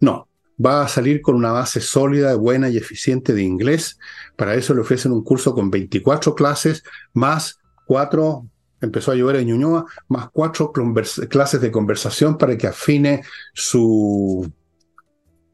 [0.00, 0.28] No,
[0.64, 3.98] va a salir con una base sólida, buena y eficiente de inglés.
[4.36, 8.46] Para eso le ofrecen un curso con 24 clases, más cuatro,
[8.80, 13.22] empezó a llover en Ñuñoa, más cuatro clases de conversación para que afine
[13.54, 14.50] su,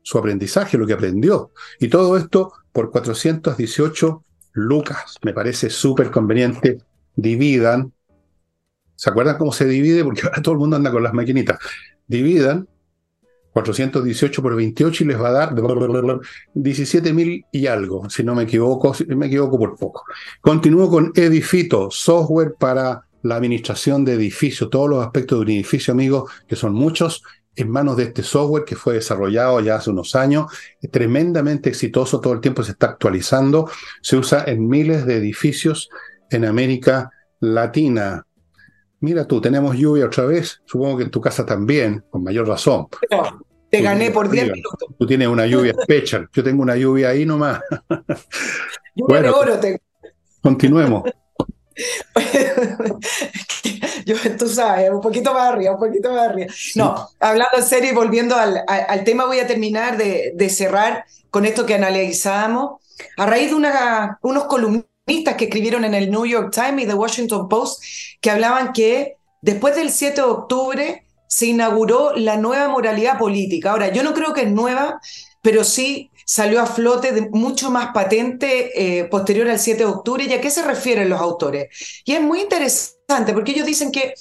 [0.03, 1.53] su aprendizaje, lo que aprendió.
[1.81, 5.17] Y todo esto por 418 lucas.
[5.23, 6.79] Me parece súper conveniente.
[7.17, 7.93] Dividan
[8.99, 10.03] ¿Se acuerdan cómo se divide?
[10.03, 11.57] Porque ahora todo el mundo anda con las maquinitas.
[12.09, 12.67] Dividan
[13.53, 15.55] 418 por 28 y les va a dar
[16.55, 20.03] 17 mil y algo, si no me equivoco, si me equivoco por poco.
[20.41, 25.93] Continúo con Edifito, software para la administración de edificios, todos los aspectos de un edificio,
[25.93, 27.23] amigos, que son muchos,
[27.55, 30.47] en manos de este software que fue desarrollado ya hace unos años,
[30.81, 33.71] es tremendamente exitoso, todo el tiempo se está actualizando,
[34.03, 35.89] se usa en miles de edificios
[36.31, 38.28] en América Latina.
[39.01, 40.61] Mira tú, tenemos lluvia otra vez.
[40.65, 42.89] Supongo que en tu casa también, con mayor razón.
[43.71, 44.89] te gané por 10 minutos.
[44.99, 46.29] Tú tienes una lluvia especial.
[46.33, 47.61] Yo tengo una lluvia ahí nomás.
[48.97, 49.79] Oro tengo.
[50.43, 51.05] Continuemos.
[54.05, 56.53] Yo, tú sabes, un poquito más arriba, un poquito más arriba.
[56.75, 61.05] No, hablando en serio y volviendo al, al, tema, voy a terminar de, de, cerrar
[61.31, 62.81] con esto que analizamos.
[63.17, 64.91] A raíz de una, unos columnistas
[65.37, 67.83] que escribieron en el New York Times y The Washington Post
[68.21, 73.73] que hablaban que después del 7 de octubre se inauguró la nueva moralidad política.
[73.73, 75.01] Ahora, yo no creo que es nueva,
[75.43, 80.25] pero sí salió a flote mucho más patente eh, posterior al 7 de octubre.
[80.25, 81.69] ¿Y a qué se refieren los autores?
[82.05, 84.15] Y es muy interesante porque ellos dicen que,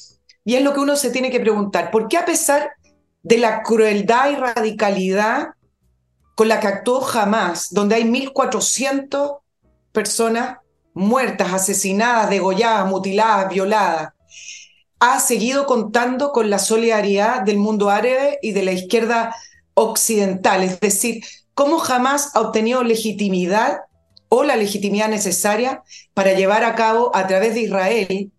[0.44, 2.72] y es lo que uno se tiene que preguntar, ¿por qué a pesar
[3.24, 5.50] de la crueldad y radicalidad
[6.36, 9.40] con la que actuó jamás, donde hay 1.400
[9.92, 10.60] personas
[10.98, 14.14] muertas, asesinadas, degolladas, mutiladas, violadas,
[15.00, 19.36] ha seguido contando con la solidaridad del mundo árabe y de la izquierda
[19.76, 23.82] occidental, es decir, cómo jamás ha obtenido legitimidad
[24.30, 25.84] o la legitimidad necesaria
[26.14, 28.32] para llevar a cabo a través de Israel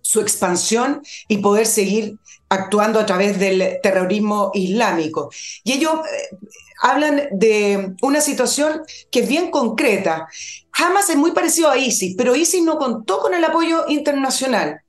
[0.00, 5.30] su expansión y poder seguir actuando a través del terrorismo islámico.
[5.64, 6.36] Y ellos eh,
[6.82, 10.28] hablan de una situación que es bien concreta.
[10.72, 14.80] Hamas es muy parecido a ISIS, pero ISIS no contó con el apoyo internacional.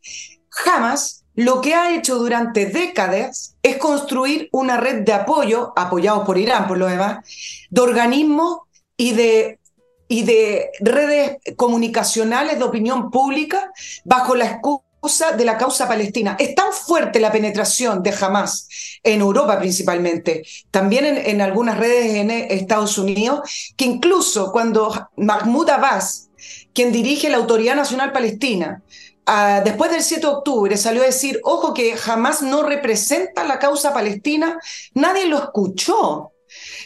[0.66, 6.38] Hamas lo que ha hecho durante décadas es construir una red de apoyo, apoyados por
[6.38, 7.26] Irán por lo demás,
[7.70, 8.60] de organismos
[8.96, 9.60] y de,
[10.08, 13.72] y de redes comunicacionales de opinión pública
[14.06, 16.38] bajo la excusa de la causa palestina.
[16.40, 18.70] Es tan fuerte la penetración de Hamas
[19.04, 26.30] en Europa principalmente, también en, algunas redes en Estados Unidos, que incluso cuando Mahmoud Abbas,
[26.74, 28.82] quien dirige la Autoridad Nacional Palestina,
[29.26, 33.60] ah, después del 7 de octubre salió a decir, ojo que Hamas no representa la
[33.60, 34.58] causa palestina,
[34.94, 36.33] nadie lo escuchó.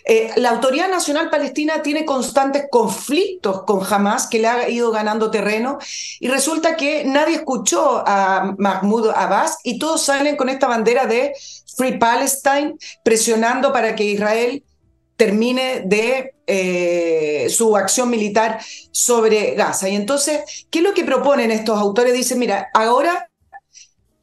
[0.05, 5.31] Eh, la Autoridad Nacional Palestina tiene constantes conflictos con Hamas, que le ha ido ganando
[5.31, 5.79] terreno,
[6.19, 11.33] y resulta que nadie escuchó a Mahmoud Abbas y todos salen con esta bandera de
[11.75, 14.63] Free Palestine, presionando para que Israel
[15.17, 18.59] termine de eh, su acción militar
[18.91, 19.89] sobre Gaza.
[19.89, 22.13] Y entonces, ¿qué es lo que proponen estos autores?
[22.13, 23.26] Dicen, mira, ahora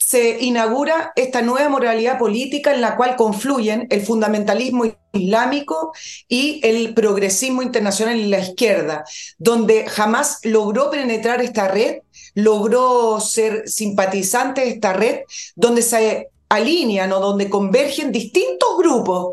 [0.06, 5.92] se inaugura esta nueva moralidad política en la cual confluyen el fundamentalismo islámico
[6.28, 9.04] y el progresismo internacional en la izquierda,
[9.38, 12.00] donde jamás logró penetrar esta red,
[12.34, 15.20] logró ser simpatizante de esta red,
[15.56, 19.32] donde se alinean o donde convergen distintos grupos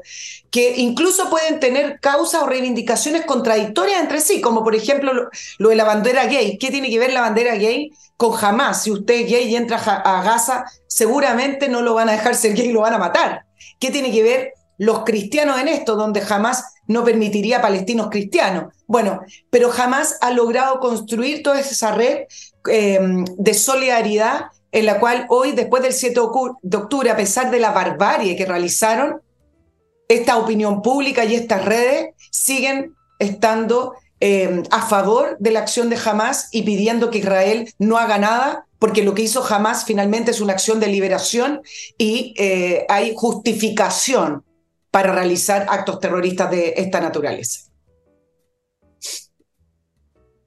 [0.49, 5.13] que incluso pueden tener causas o reivindicaciones contradictorias entre sí, como por ejemplo
[5.57, 6.57] lo, de la bandera gay.
[6.57, 8.83] ¿Qué tiene que ver la bandera gay con jamás?
[8.83, 12.53] Si usted es gay y entra a Gaza, seguramente no lo van a dejar ser
[12.53, 13.45] gay y lo van a matar.
[13.79, 18.73] ¿Qué tiene que ver los cristianos en esto, donde jamás no permitiría palestinos cristianos?
[18.87, 22.25] Bueno, pero jamás ha logrado construir toda esa red
[22.69, 22.99] eh,
[23.37, 26.19] de solidaridad en la cual hoy, después del 7
[26.61, 29.21] de octubre, a pesar de la barbarie que realizaron,
[30.07, 35.97] esta opinión pública y estas redes siguen estando eh, a favor de la acción de
[36.03, 40.41] Hamas y pidiendo que Israel no haga nada, porque lo que hizo Hamas finalmente es
[40.41, 41.61] una acción de liberación
[41.97, 44.43] y eh, hay justificación
[44.89, 47.61] para realizar actos terroristas de esta naturaleza.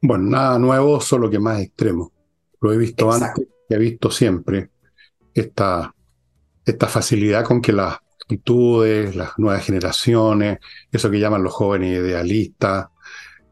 [0.03, 2.13] Bueno, nada nuevo, solo que más extremo.
[2.61, 4.71] Lo he visto antes he visto siempre
[5.35, 5.95] esta,
[6.65, 10.59] esta facilidad con que las actitudes, las nuevas generaciones,
[10.91, 12.87] eso que llaman los jóvenes idealistas,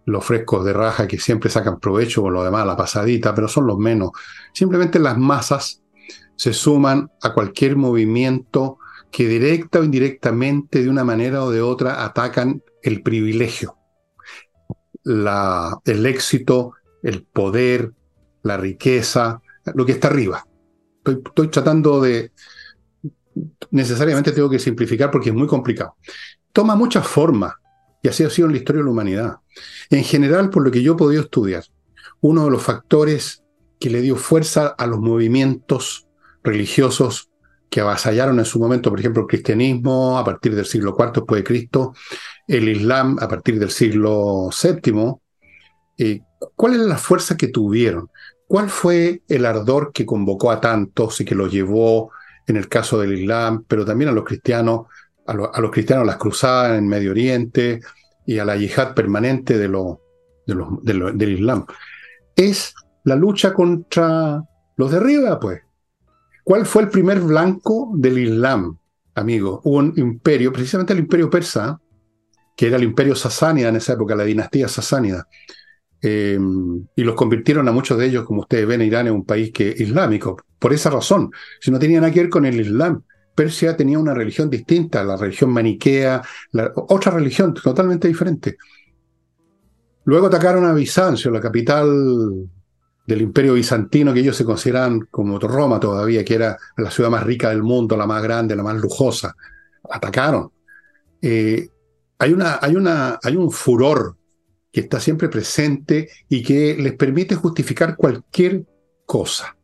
[0.04, 3.66] los frescos de raja que siempre sacan provecho con lo demás, la pasadita, pero son
[3.66, 4.10] los menos.
[4.52, 5.82] Simplemente las masas
[6.36, 8.78] se suman a cualquier movimiento
[9.10, 13.76] que directa o indirectamente, de una manera o de otra, atacan el privilegio,
[15.04, 17.92] la, el éxito, el poder,
[18.42, 19.42] la riqueza,
[19.74, 20.46] lo que está arriba.
[21.04, 22.32] Estoy, tratando de...
[23.70, 25.96] Necesariamente tengo que simplificar porque es muy complicado.
[26.52, 27.54] Toma muchas formas
[28.02, 29.36] y así ha sido en la historia de la humanidad.
[29.90, 31.64] En general, por lo que yo he podido estudiar,
[32.20, 33.42] uno de los factores
[33.80, 36.06] que le dio fuerza a los movimientos
[36.42, 37.30] religiosos
[37.72, 41.40] que avasallaron en su momento, por ejemplo, el cristianismo a partir del siglo IV después
[41.40, 41.94] de Cristo,
[42.46, 45.14] el Islam a partir del siglo VII,
[45.96, 46.20] eh,
[46.54, 48.10] ¿cuál es la fuerza que tuvieron?
[48.52, 52.10] ¿Cuál fue el ardor que convocó a tantos y que los llevó,
[52.46, 54.88] en el caso del Islam, pero también a los cristianos,
[55.26, 57.80] a, los cristianos las cruzadas en Medio Oriente
[58.26, 59.68] y a la yihad permanente de
[60.82, 61.64] del Islam?
[62.36, 64.42] Es la lucha contra
[64.76, 65.62] los de arriba, pues.
[66.44, 68.76] ¿Cuál fue el primer blanco del Islam,
[69.14, 69.62] amigo?
[69.64, 71.80] Un imperio, precisamente el imperio persa,
[72.54, 75.26] que era el imperio sasánida en esa época, la dinastía sasánida
[76.04, 79.52] Em, y los convirtieron a muchos de ellos, como ustedes ven, Irán es un país
[79.52, 80.36] que, islámico.
[80.58, 81.30] Por esa razón,
[81.60, 85.16] si no tenía nada que ver con el Islam, Persia tenía una religión distinta, la
[85.16, 86.20] religión maniquea,
[86.88, 88.56] otra religión totalmente diferente.
[90.04, 92.50] Luego atacaron a Bizancio, la capital
[93.06, 97.22] del imperio bizantino, que ellos se consideran como Roma todavía, que era la ciudad más
[97.22, 99.34] rica del mundo, la más grande, la más lujosa.
[99.88, 100.50] Atacaron.
[101.20, 101.68] Eh,
[102.18, 104.16] hay, una, hay, una, hay un furor
[104.72, 108.64] que está siempre presente y que les permite justificar cualquier
[109.04, 109.56] cosa.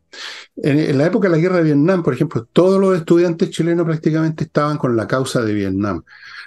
[0.56, 4.44] En, la época de la guerra de Vietnam, por ejemplo, todos los estudiantes chilenos prácticamente
[4.44, 6.04] estaban con la causa de Vietnam.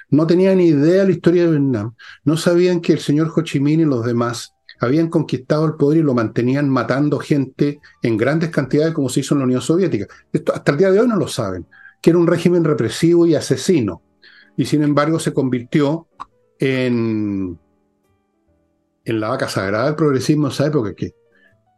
[0.10, 1.96] No tenían ni idea de la historia de Vietnam.
[2.24, 6.00] No sabían que el señor Ho Chi Minh y los demás habían conquistado el poder
[6.00, 10.08] y lo mantenían matando gente en grandes cantidades como se hizo en la Unión Soviética.
[10.34, 11.66] Esto hasta el día de hoy no lo saben,
[12.02, 14.02] que era un régimen represivo y asesino.
[14.58, 16.08] Y sin embargo se convirtió
[16.60, 17.58] en,
[19.04, 21.16] en la vaca sagrada del progresismo en esa época, que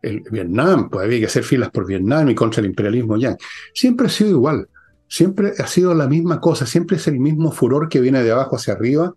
[0.02, 3.38] el Vietnam, pues había que hacer filas por Vietnam y contra el imperialismo ya.
[3.74, 4.68] Siempre ha sido igual,
[5.08, 8.58] siempre ha sido la misma cosa, siempre es el mismo furor que viene de abajo
[8.58, 9.14] hacia arriba.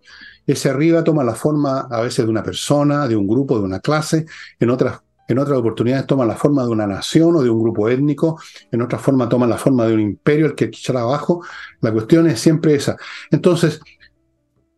[0.46, 3.80] Ese arriba toma la forma a veces de una persona, de un grupo, de una
[3.80, 4.26] clase,
[4.60, 7.88] en otras, en otras oportunidades toma la forma de una nación o de un grupo
[7.88, 8.40] étnico,
[8.70, 11.44] en otras forma toma la forma de un imperio, el que echar abajo.
[11.80, 12.96] La cuestión es siempre esa.
[13.32, 13.80] Entonces,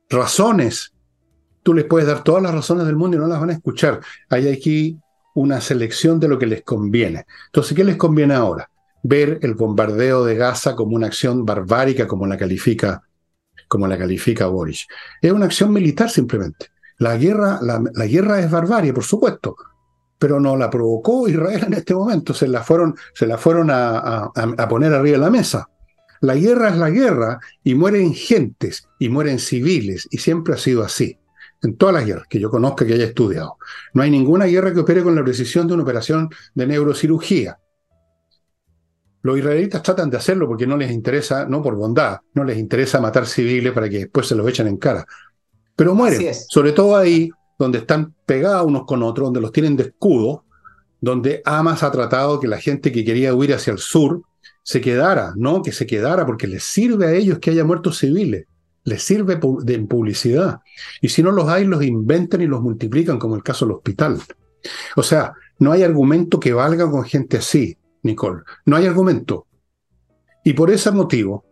[0.09, 0.95] razones
[1.69, 4.01] tú les puedes dar todas las razones del mundo y no las van a escuchar.
[4.31, 4.99] Hay aquí
[5.35, 7.27] una selección de lo que les conviene.
[7.45, 8.71] Entonces, ¿qué les conviene ahora?
[9.03, 13.03] Ver el bombardeo de Gaza como una acción barbárica, como la califica,
[13.69, 14.87] como la califica Boris.
[15.21, 16.69] Es una acción militar simplemente.
[16.97, 19.55] La guerra, la, guerra es barbarie, por supuesto,
[20.19, 22.33] pero no la provocó Israel en este momento.
[22.33, 25.69] Se la fueron, se la fueron a, a poner arriba de la mesa.
[26.23, 30.83] La guerra es la guerra y mueren gentes y mueren civiles y siempre ha sido
[30.83, 31.19] así
[31.63, 33.59] en todas las guerras que yo conozca que haya estudiado.
[33.95, 37.59] No hay ninguna guerra que opere con la precisión de una operación de neurocirugía.
[39.23, 43.01] Los israelitas tratan de hacerlo porque no les interesa, no por bondad, no les interesa
[43.01, 45.05] matar civiles para que después se los echen en cara.
[45.75, 49.85] Pero mueren, sobre todo ahí donde están pegados unos con otros, donde los tienen de
[49.85, 50.45] escudo,
[51.01, 54.23] donde Hamas ha tratado que la gente que quería huir hacia el sur
[54.63, 58.47] se quedara, no que se quedara porque les sirve a ellos que haya muertos civiles
[58.85, 60.61] les sirve de publicidad.
[61.01, 64.21] Y si no los hay, los inventan y los multiplican, como el caso del hospital.
[64.97, 68.43] O sea, no hay argumento que valga con gente así, Nicole.
[68.65, 69.47] No hay argumento.
[70.45, 71.45] Y por ese motivo,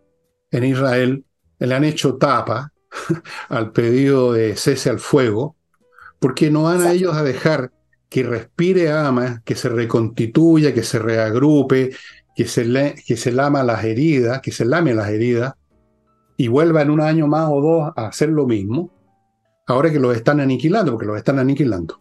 [0.51, 1.25] en Israel
[1.59, 2.73] le han hecho tapa
[3.49, 5.57] al pedido de cese al fuego,
[6.19, 7.73] porque no van a ellos a dejar
[8.09, 11.91] que respire ama, que se reconstituya, que se reagrupe,
[12.35, 15.55] que se, le, que se lama las heridas, que se lame las heridas,
[16.37, 18.91] y vuelva en un año más o dos a hacer lo mismo,
[19.67, 22.01] ahora que los están aniquilando, porque los están aniquilando.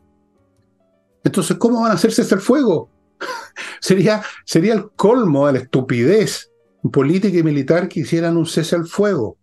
[1.23, 2.89] Entonces, ¿cómo van a hacerse el fuego?
[3.79, 6.51] sería, sería el colmo de la estupidez
[6.91, 9.37] política y militar que hicieran un cese al fuego.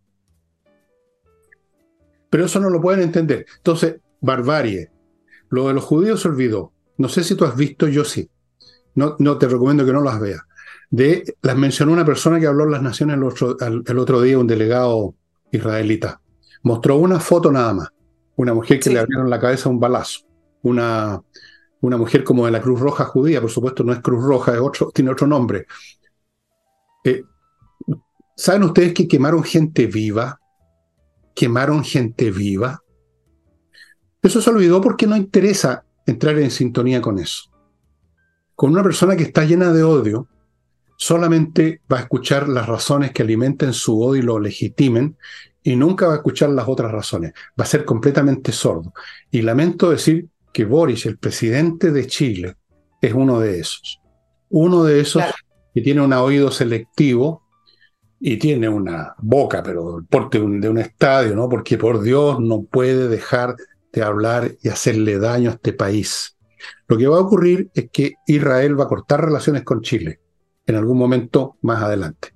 [2.31, 3.47] Pero eso no lo pueden entender.
[3.57, 4.91] Entonces, barbarie.
[5.49, 6.73] Lo de los judíos se olvidó.
[6.97, 8.31] No sé si tú has visto, yo sí.
[8.95, 10.43] No, no te recomiendo que no las veas
[10.93, 14.39] de, las mencionó una persona que habló en las Naciones el otro, el otro día,
[14.39, 15.15] un delegado
[15.51, 16.21] israelita.
[16.63, 17.89] Mostró una foto nada más,
[18.37, 20.21] una mujer que le abrieron la cabeza un balazo,
[20.63, 21.21] una,
[21.81, 24.61] una mujer como de la Cruz Roja judía, por supuesto no es Cruz Roja, es
[24.61, 25.67] otro, tiene otro nombre.
[27.05, 27.23] Eh,
[28.37, 30.39] ¿Saben ustedes que quemaron gente viva?
[31.35, 32.83] Quemaron gente viva.
[34.21, 37.52] Eso se olvidó porque no interesa entrar en sintonía con eso.
[38.63, 40.29] Con una persona que está llena de odio,
[40.97, 45.17] solamente va a escuchar las razones que alimenten su odio y lo legitimen
[45.65, 47.33] y nunca va a escuchar las otras razones.
[47.59, 48.95] Va a ser completamente sordo.
[49.33, 52.55] Y lamento decir que Boris, el presidente de Chile,
[53.01, 54.01] es uno de esos.
[54.51, 55.25] Uno de esos
[55.75, 57.43] que tiene un oído selectivo
[58.21, 61.49] y tiene una boca, pero el porte de un, de un estadio, ¿no?
[61.49, 63.57] Porque por Dios no puede dejar
[63.93, 66.37] de hablar y hacerle daño a este país.
[66.89, 70.21] Lo que va a ocurrir es que Israel va a cortar relaciones con Chile
[70.67, 72.35] en algún momento más adelante.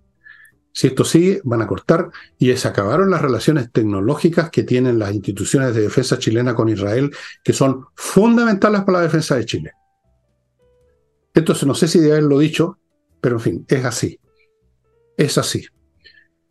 [0.72, 5.14] Si esto sigue, van a cortar y se acabaron las relaciones tecnológicas que tienen las
[5.14, 7.10] instituciones de defensa chilena con Israel,
[7.42, 9.72] que son fundamentales para la defensa de Chile.
[11.32, 12.78] Entonces, no sé si de haberlo dicho,
[13.22, 14.20] pero en fin, es así.
[15.16, 15.66] Es así.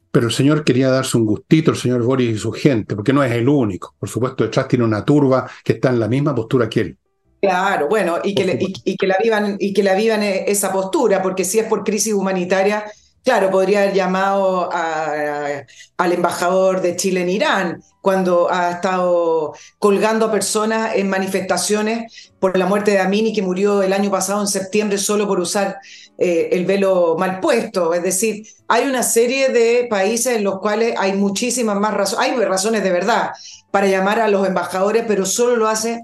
[0.09, 3.23] Pero el señor quería darse un gustito, el señor Boris y su gente, porque no
[3.23, 3.95] es el único.
[3.99, 6.97] Por supuesto, detrás tiene una turba que está en la misma postura que él.
[7.45, 11.21] Claro, bueno, y que, y, que la vivan, y que la vivan e, esa postura,
[11.21, 12.85] porque si es por crisis humanitaria,
[13.23, 20.31] claro, podría haber llamado al embajador de Chile en Irán cuando ha estado colgando a
[20.31, 24.99] personas en manifestaciones por la muerte de Amini, que murió el año pasado en septiembre
[24.99, 25.79] solo por usar
[26.17, 27.93] eh, el velo mal puesto.
[27.95, 32.45] Es decir, hay una serie de países en los cuales hay muchísimas más razones, hay
[32.45, 33.31] razones de verdad
[33.71, 36.01] para llamar a los embajadores, pero solo lo hace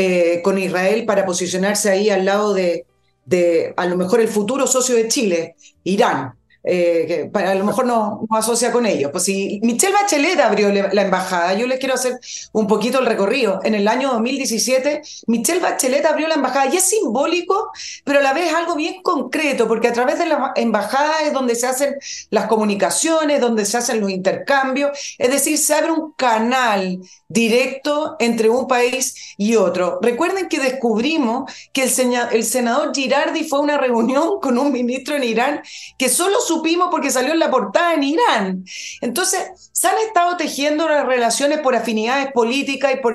[0.00, 2.86] eh, con Israel para posicionarse ahí al lado de,
[3.26, 6.39] de, a lo mejor, el futuro socio de Chile, Irán.
[6.62, 9.10] Eh, que a lo mejor no, no, asocia con ellos.
[9.10, 12.18] Pues si Michelle Bachelet abrió la embajada, yo les quiero hacer
[12.52, 13.60] un poquito el recorrido.
[13.64, 17.70] En el año 2017, Michelle Bachelet abrió la embajada y es simbólico,
[18.04, 21.54] pero a la vez algo bien concreto, porque a través de la embajada es donde
[21.54, 21.94] se hacen
[22.30, 28.50] las comunicaciones, donde se hacen los intercambios, es decir, se abre un canal directo entre
[28.50, 29.98] un país y otro.
[30.02, 31.90] Recuerden que descubrimos que el,
[32.32, 35.62] el senador Girardi fue a una reunión con un ministro en Irán
[35.96, 38.64] que solo supimos porque salió en la portada en Irán.
[39.00, 43.14] Entonces, se han estado tejiendo las relaciones por afinidades políticas y por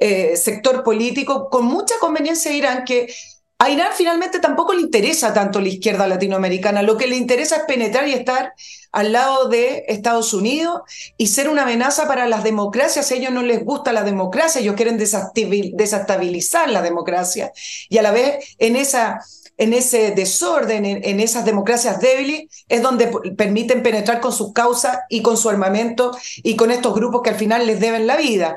[0.00, 3.14] eh, sector político con mucha conveniencia de Irán que
[3.58, 7.62] a Irán finalmente tampoco le interesa tanto la izquierda latinoamericana, lo que le interesa es
[7.62, 8.54] penetrar y estar
[8.90, 10.80] al lado de Estados Unidos
[11.16, 13.12] y ser una amenaza para las democracias.
[13.12, 17.52] A ellos no les gusta la democracia, ellos quieren desestabilizar la democracia
[17.88, 19.20] y a la vez en esa
[19.56, 25.22] en ese desorden, en, esas democracias débiles, es donde permiten penetrar con sus causas y
[25.22, 28.56] con su armamento y con estos grupos que al final les deben la vida.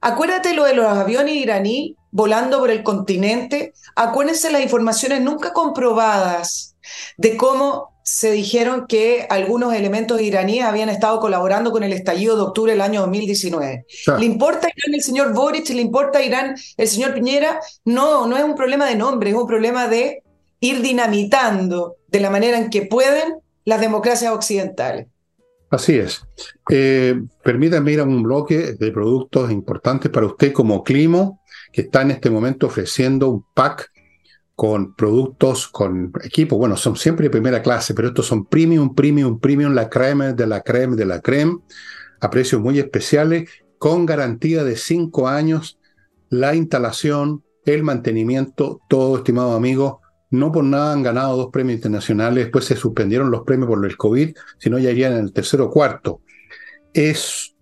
[0.00, 3.72] Acuérdate lo de los aviones iraní volando por el continente.
[3.96, 6.76] Acuérdense las informaciones nunca comprobadas
[7.16, 12.42] de cómo se dijeron que algunos elementos iraníes habían estado colaborando con el estallido de
[12.42, 13.86] octubre del año 2019.
[14.18, 15.70] ¿Le importa a Irán el señor Boric?
[15.70, 17.60] ¿Le importa a Irán el señor Piñera?
[17.86, 20.22] No, no es un problema de nombre, es un problema de
[20.64, 23.34] ir dinamitando de la manera en que pueden
[23.66, 25.06] las democracias occidentales.
[25.68, 26.22] Así es.
[26.70, 32.00] Eh, permítame ir a un bloque de productos importantes para usted como Climo, que está
[32.02, 33.90] en este momento ofreciendo un pack
[34.54, 36.56] con productos, con equipo.
[36.56, 40.46] Bueno, son siempre de primera clase, pero estos son premium, premium, premium, la crema de
[40.46, 41.58] la crema de la crema,
[42.20, 45.78] a precios muy especiales, con garantía de cinco años,
[46.30, 50.00] la instalación, el mantenimiento, todo, estimado amigo,
[50.34, 53.96] no por nada han ganado dos premios internacionales, después se suspendieron los premios por el
[53.96, 56.20] COVID, sino ya irían en el tercero o cuarto.
[56.92, 57.54] Es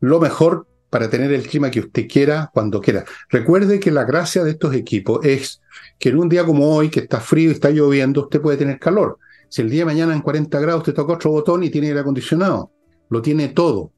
[0.00, 3.04] lo mejor para tener el clima que usted quiera cuando quiera.
[3.28, 5.60] Recuerde que la gracia de estos equipos es
[5.98, 8.78] que en un día como hoy, que está frío y está lloviendo, usted puede tener
[8.78, 9.18] calor.
[9.48, 12.00] Si el día de mañana en 40 grados usted toca otro botón y tiene aire
[12.00, 12.72] acondicionado,
[13.08, 13.92] lo tiene todo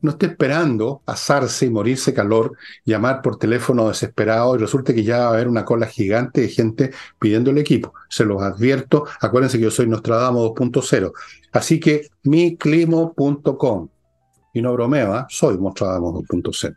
[0.00, 2.52] no esté esperando asarse y morirse calor,
[2.84, 6.48] llamar por teléfono desesperado y resulta que ya va a haber una cola gigante de
[6.48, 7.94] gente pidiendo el equipo.
[8.08, 11.12] Se los advierto, acuérdense que yo soy Nostradamus 2.0.
[11.52, 13.88] Así que miclimo.com.
[14.54, 15.24] Y no bromeo, ¿eh?
[15.28, 16.76] soy Nostradamus 2.0.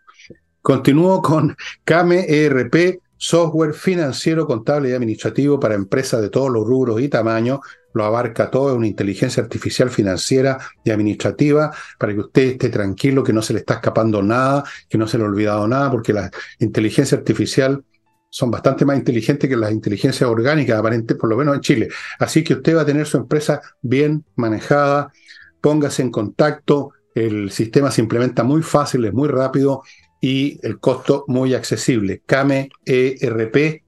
[0.61, 7.01] Continúo con Kame ERP, software financiero, contable y administrativo para empresas de todos los rubros
[7.01, 7.59] y tamaños
[7.93, 13.23] lo abarca todo, es una inteligencia artificial financiera y administrativa para que usted esté tranquilo,
[13.23, 16.13] que no se le está escapando nada, que no se le ha olvidado nada, porque
[16.13, 17.83] la inteligencia artificial
[18.29, 21.89] son bastante más inteligentes que las inteligencias orgánicas, aparentemente, por lo menos en Chile.
[22.17, 25.11] Así que usted va a tener su empresa bien manejada,
[25.59, 29.83] póngase en contacto, el sistema se implementa muy fácil, es muy rápido
[30.21, 32.21] y el costo muy accesible.
[32.25, 33.83] Kame ERP.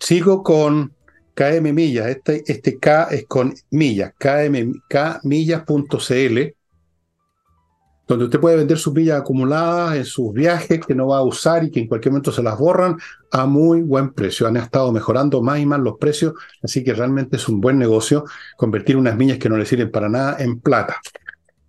[0.00, 0.92] Sigo con
[1.34, 6.38] KM Millas, este, este K es con millas, KM, kmillas.cl,
[8.06, 11.64] donde usted puede vender sus millas acumuladas en sus viajes que no va a usar
[11.64, 12.96] y que en cualquier momento se las borran
[13.30, 14.46] a muy buen precio.
[14.46, 18.24] Han estado mejorando más y más los precios, así que realmente es un buen negocio
[18.56, 21.00] convertir unas millas que no le sirven para nada en plata.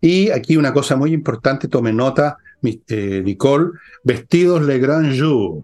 [0.01, 3.72] Y aquí una cosa muy importante, tome nota, eh, Nicole,
[4.03, 5.64] vestidos Le Grand Jour.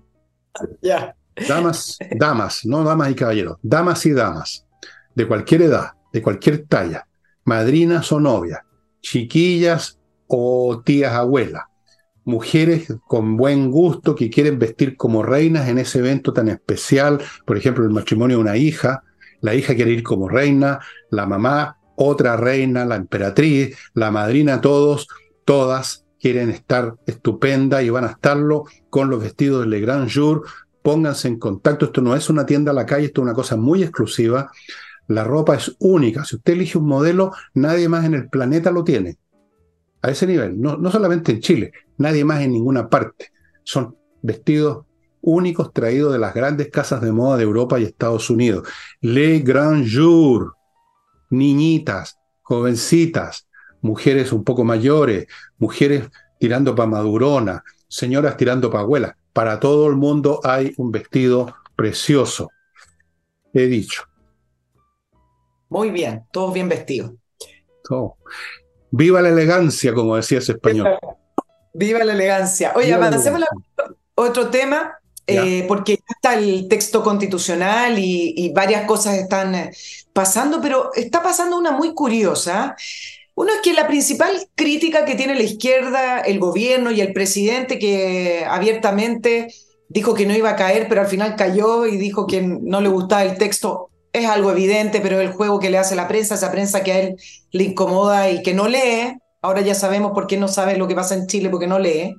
[1.48, 4.66] Damas, damas, no damas y caballeros, damas y damas,
[5.16, 7.08] de cualquier edad, de cualquier talla,
[7.46, 8.62] madrinas o novias,
[9.02, 11.64] chiquillas o tías abuelas,
[12.26, 17.58] mujeres con buen gusto que quieren vestir como reinas en ese evento tan especial, por
[17.58, 19.04] ejemplo, el matrimonio de una hija,
[19.42, 20.80] la hija quiere ir como reina,
[21.10, 25.08] la mamá, otra reina, la emperatriz, la madrina, todos,
[25.46, 30.44] todas quieren estar estupenda y van a estarlo con los vestidos de Le Grand Jour
[30.82, 31.86] pónganse en contacto.
[31.86, 34.52] Esto no es una tienda a la calle, esto es una cosa muy exclusiva.
[35.08, 36.24] La ropa es única.
[36.26, 39.18] Si usted elige un modelo, nadie más en el planeta lo tiene.
[40.02, 43.32] A ese nivel, no, no solamente en Chile, nadie más en ninguna parte.
[43.64, 44.86] Son vestidos
[45.22, 48.68] únicos traídos de las grandes casas de moda de Europa y Estados Unidos.
[49.02, 50.56] Le Grand Jour,
[51.30, 53.48] niñitas, jovencitas,
[53.82, 55.28] mujeres un poco mayores,
[55.58, 56.10] mujeres
[56.40, 59.16] tirando para madurona, señoras tirando para abuelas.
[59.40, 62.50] Para todo el mundo hay un vestido precioso.
[63.54, 64.04] He dicho.
[65.70, 67.14] Muy bien, todos bien vestidos.
[68.92, 70.90] Viva la elegancia, como decía ese español.
[71.74, 72.74] Viva la elegancia.
[72.76, 73.42] Oye, avancemos
[74.14, 75.00] otro tema.
[75.26, 79.72] eh, porque ya está el texto constitucional y, varias cosas están eh,
[80.12, 82.76] pasando, pero está pasando una muy curiosa.
[83.40, 87.80] Uno es que la principal crítica que tiene la izquierda, el gobierno y el presidente,
[87.80, 89.48] que abiertamente
[89.88, 92.90] dijo que no iba a caer, pero al final cayó y dijo que no le
[92.90, 96.52] gustaba el texto, es algo evidente, pero el juego que le hace la prensa, esa
[96.52, 97.16] prensa que a él
[97.52, 100.96] le incomoda y que no lee, ahora ya sabemos por qué no sabe lo que
[100.96, 102.18] pasa en Chile, porque no lee.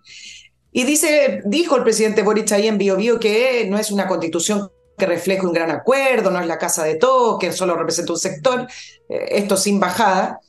[0.72, 4.70] Y dice, dijo el presidente Boric ahí en Bio, Bio que no es una constitución
[4.96, 8.18] que refleje un gran acuerdo, no es la casa de todos, que solo representa un
[8.18, 8.66] sector,
[9.10, 10.40] eh, esto sin bajada.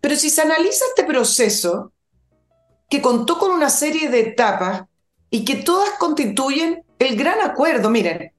[0.00, 1.92] Pero si se analiza este proceso,
[2.88, 4.84] que contó con una serie de etapas
[5.30, 8.32] y que todas constituyen el gran acuerdo, miren,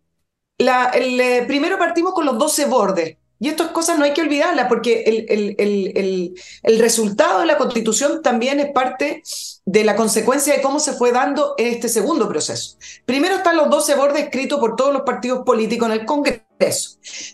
[0.57, 4.68] el, eh, primero partimos con los 12 bordes, y estas cosas no hay que olvidarlas
[4.68, 9.24] porque el, el, resultado de la constitución también es parte
[9.66, 12.78] de la consecuencia de cómo se fue dando este segundo proceso.
[13.03, 16.43] Primero están los 12 bordes escritos por todos los partidos políticos en el Congreso.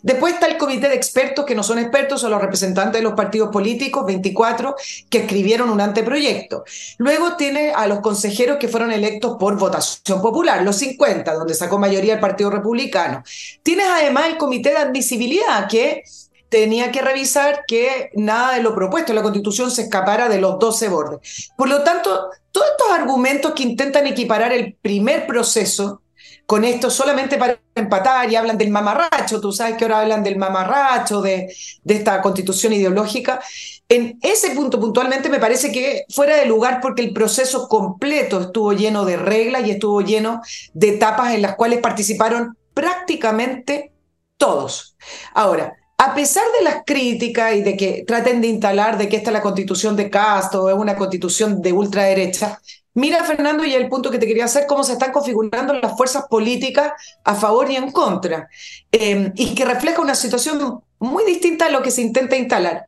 [0.04, 3.14] Después está el comité de expertos, que no son expertos, son los representantes de los
[3.14, 4.76] partidos políticos, 24,
[5.10, 6.64] que escribieron un anteproyecto.
[6.98, 11.78] Luego tiene a los consejeros que fueron electos por votación popular, los 50, donde sacó
[11.78, 13.24] mayoría el Partido Republicano.
[13.64, 16.04] Tienes además el comité de admisibilidad, que
[16.50, 20.60] tenía que revisar que nada de lo propuesto en la Constitución se escapara de los
[20.60, 21.52] 12 bordes.
[21.58, 26.02] Por lo tanto, todos estos argumentos que intentan equiparar el primer proceso
[26.48, 30.38] con esto solamente para empatar y hablan del mamarracho, tú sabes que ahora hablan del
[30.38, 31.54] mamarracho, de,
[31.86, 33.42] esta constitución ideológica.
[33.90, 38.72] En ese punto puntualmente me parece que fuera de lugar porque el proceso completo estuvo
[38.72, 40.42] lleno de reglas y estuvo lleno
[40.74, 43.92] de etapas en las cuales participaron prácticamente
[44.38, 44.96] todos.
[45.34, 49.32] Ahora, a pesar de las críticas y de que traten de instalar de que esta
[49.32, 52.62] es la constitución de Castro, es una constitución de ultraderecha,
[52.98, 56.26] mira Fernando y el punto que te quería hacer, cómo se están configurando las fuerzas
[56.28, 56.94] políticas
[57.24, 58.50] a favor y en contra,
[58.92, 62.88] em, y que refleja una situación muy distinta a lo que se intenta instalar.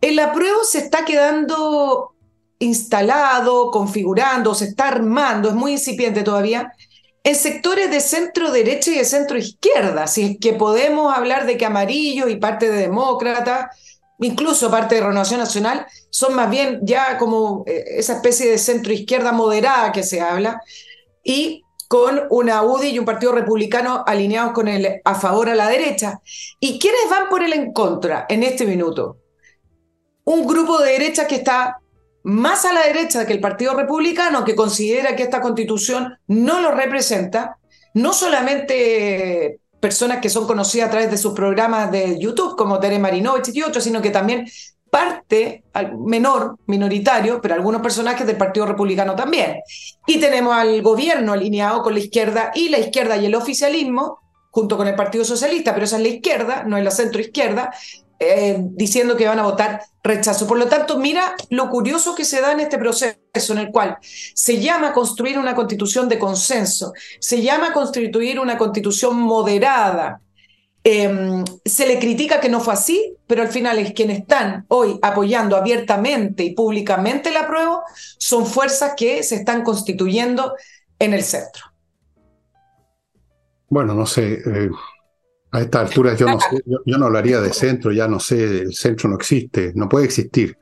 [0.00, 2.14] El apruebo se está quedando
[2.60, 6.72] instalado, configurando, se está armando, es muy incipiente todavía,
[7.24, 11.56] en sectores de centro derecha y de centro izquierda, si es que podemos hablar de
[11.56, 13.72] que amarillo y parte de demócrata,
[14.22, 18.92] incluso parte de Renovación Nacional, son más bien ya como eh, esa especie de centro
[18.92, 20.62] izquierda moderada que se habla,
[21.24, 25.68] y con una UDI y un partido republicano alineados con el a favor a la
[25.68, 26.20] derecha.
[26.58, 29.18] ¿Y quiénes van por el en contra en este minuto?
[30.24, 31.82] Un grupo de derecha que está
[32.22, 36.70] más a la derecha que el Partido Republicano, que considera que esta constitución no lo
[36.70, 37.58] representa,
[37.94, 43.00] no solamente personas que son conocidas a través de sus programas de YouTube, como Tere
[43.00, 44.48] Marinovich y otros, sino que también
[44.88, 45.64] parte
[46.06, 49.56] menor, minoritario, pero algunos personajes del Partido Republicano también.
[50.06, 54.20] Y tenemos al gobierno alineado con la izquierda y la izquierda y el oficialismo,
[54.52, 57.72] junto con el Partido Socialista, pero esa es la izquierda, no es la centro izquierda,
[58.22, 60.46] eh, diciendo que van a votar rechazo.
[60.46, 63.98] Por lo tanto, mira lo curioso que se da en este proceso en el cual
[64.00, 70.20] se llama construir una constitución de consenso, se llama constituir una constitución moderada.
[70.84, 74.98] Em, se le critica que no fue así, pero al final es quienes están hoy
[75.00, 77.82] apoyando abiertamente y públicamente la prueba
[78.18, 80.54] son fuerzas que se están constituyendo
[80.98, 81.64] en el centro.
[83.68, 84.70] Bueno, no sé, eh,
[85.52, 88.74] a esta altura yo no, sé, yo, no hablaría de centro, ya no sé, el
[88.74, 90.56] centro no existe, no puede existir.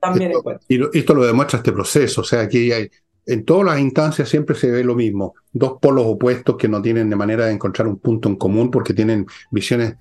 [0.00, 2.90] También esto, y esto lo demuestra este proceso, o sea, aquí hay,
[3.26, 7.08] en todas las instancias siempre se ve lo mismo, dos polos opuestos que no tienen
[7.08, 9.96] de manera de encontrar un punto en común porque tienen visiones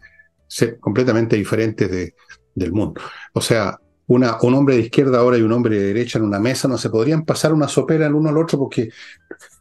[0.79, 2.13] completamente diferentes de,
[2.53, 3.01] del mundo.
[3.33, 6.39] O sea, una, un hombre de izquierda ahora y un hombre de derecha en una
[6.39, 8.89] mesa no se podrían pasar una sopera el uno al otro porque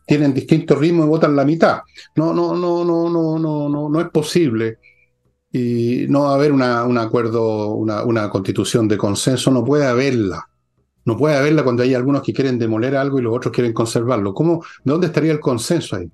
[0.06, 1.80] tienen distintos ritmos y votan la mitad.
[2.16, 4.78] No, no, no, no, no, no, no, no es posible.
[5.50, 10.48] Y no va a haber una, un acuerdo, una, constitución de consenso, no puede haberla.
[11.04, 14.32] No puede haberla cuando hay algunos que quieren demoler algo y los otros quieren conservarlo.
[14.32, 16.10] ¿Cómo, ¿De dónde estaría el consenso ahí?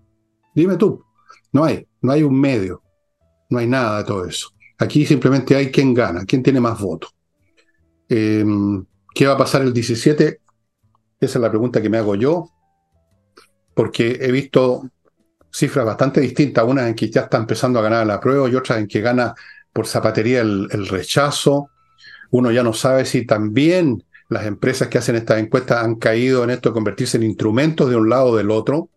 [0.55, 1.05] Dime tú.
[1.53, 2.82] No hay, no hay un medio.
[3.51, 4.51] No hay nada de todo eso.
[4.78, 7.14] Aquí simplemente hay quién gana, quién tiene más votos.
[8.09, 8.84] Em,
[9.14, 10.41] ¿Qué va a pasar el 17?
[11.20, 12.51] Esa es la pregunta que me hago yo
[13.79, 14.91] porque he visto
[15.53, 18.81] cifras bastante distintas, unas en que ya está empezando a ganar la prueba y otras
[18.81, 19.33] en que gana
[19.72, 21.70] por zapatería el, rechazo.
[22.33, 26.51] Uno ya no sabe si también las empresas que hacen estas encuestas han caído en
[26.51, 28.91] esto de convertirse en instrumentos de un lado o del otro,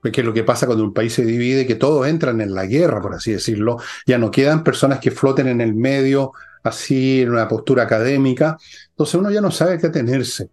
[0.00, 2.64] porque es lo que pasa cuando un país se divide, que todos entran en la
[2.64, 6.32] guerra, por así decirlo, ya no quedan personas que floten en el medio,
[6.64, 8.56] así, en una postura académica,
[8.88, 10.48] entonces uno ya no sabe qué tenerse.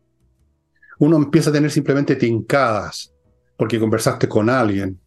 [0.99, 3.12] Uno empieza a tener simplemente tincadas,
[3.57, 4.99] porque conversaste con alguien,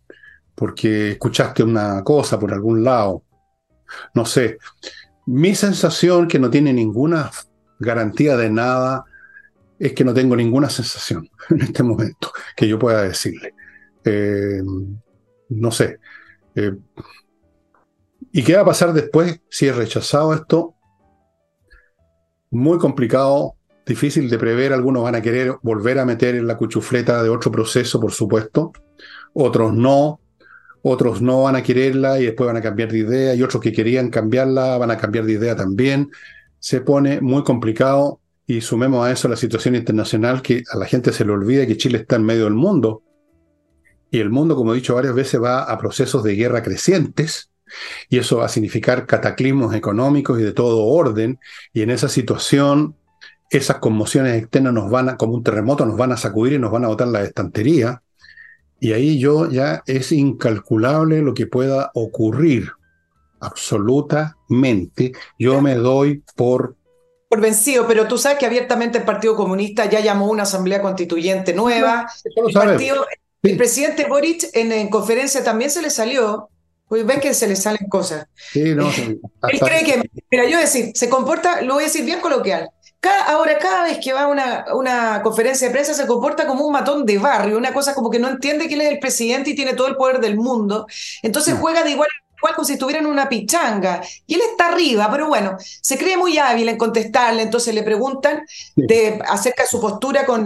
[0.54, 3.22] porque escuchaste una cosa por algún lado.
[4.14, 4.58] No sé.
[5.26, 7.30] Mi sensación, que no tiene ninguna
[7.78, 9.04] garantía de nada,
[9.78, 13.54] es que no tengo ninguna sensación en este momento que yo pueda decirle.
[14.04, 14.62] Eh,
[15.48, 15.98] no sé.
[16.54, 16.72] Eh,
[18.32, 20.74] ¿Y qué va a pasar después si es rechazado esto?
[22.50, 23.55] Muy complicado,
[23.86, 24.72] difícil de prever.
[24.72, 28.72] Algunos van a querer volver a meter en la cuchufleta de otro proceso, por supuesto.
[29.32, 30.20] Otros no.
[30.82, 33.34] Otros no van a quererla y después van a cambiar de idea.
[33.34, 36.10] Y otros que querían cambiarla van a cambiar de idea también.
[36.58, 41.12] Se pone muy complicado y sumemos a eso la situación internacional que a la gente
[41.12, 43.02] se le olvida que Chile está en medio del mundo.
[44.10, 47.50] Y el mundo, como he dicho varias veces, va a procesos de guerra crecientes.
[48.08, 51.40] Y eso va a significar cataclismos económicos y de todo orden.
[51.72, 52.94] Y en esa situación,
[53.50, 56.72] esas conmociones externas nos van a, como un terremoto, nos van a sacudir y nos
[56.72, 58.02] van a botar la estantería.
[58.80, 62.70] Y ahí yo ya es incalculable lo que pueda ocurrir.
[63.40, 65.12] Absolutamente.
[65.38, 66.76] Yo me doy por
[67.28, 71.52] por vencido, pero tú sabes que abiertamente el Partido Comunista ya llamó una asamblea constituyente
[71.54, 72.08] nueva.
[73.42, 76.48] el, presidente Boric en, conferencia también se le salió,
[76.88, 78.26] pues ves que se le salen cosas.
[78.52, 78.88] Sí, no,
[79.50, 82.70] Él cree que, mira, yo decir, se comporta, lo voy a decir bien coloquial.
[83.26, 86.72] Ahora, cada vez que va a una, una conferencia de prensa, se comporta como un
[86.72, 89.54] matón de barrio, una cosa como que no entiende que él es el presidente y
[89.54, 90.86] tiene todo el poder del mundo.
[91.22, 94.02] Entonces juega de igual igual como si estuviera en una pichanga.
[94.26, 98.42] Y él está arriba, pero bueno, se cree muy hábil en contestarle, entonces le preguntan
[98.74, 100.44] de, acerca de su postura con,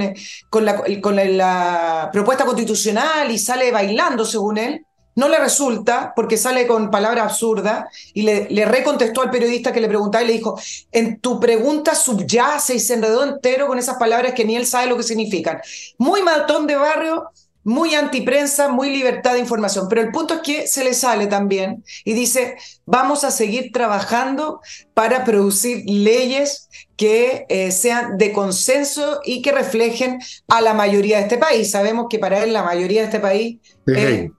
[0.48, 4.86] con, la, con la, propuesta constitucional y sale bailando, según él.
[5.16, 9.80] No le resulta porque sale con palabra absurda y le, le recontestó al periodista que
[9.80, 10.58] le preguntaba y le dijo,
[10.92, 14.86] en tu pregunta subyace y se enredó entero con esas palabras que ni él sabe
[14.86, 15.60] lo que significan.
[15.98, 17.30] Muy matón de barrio,
[17.64, 19.86] muy antiprensa, muy libertad de información.
[19.88, 22.56] Pero el punto es que se le sale también y dice,
[22.86, 24.60] vamos a seguir trabajando
[25.00, 31.22] para producir leyes que eh, sean de consenso y que reflejen a la mayoría de
[31.22, 31.70] este país.
[31.70, 33.60] Sabemos que para él la mayoría de este país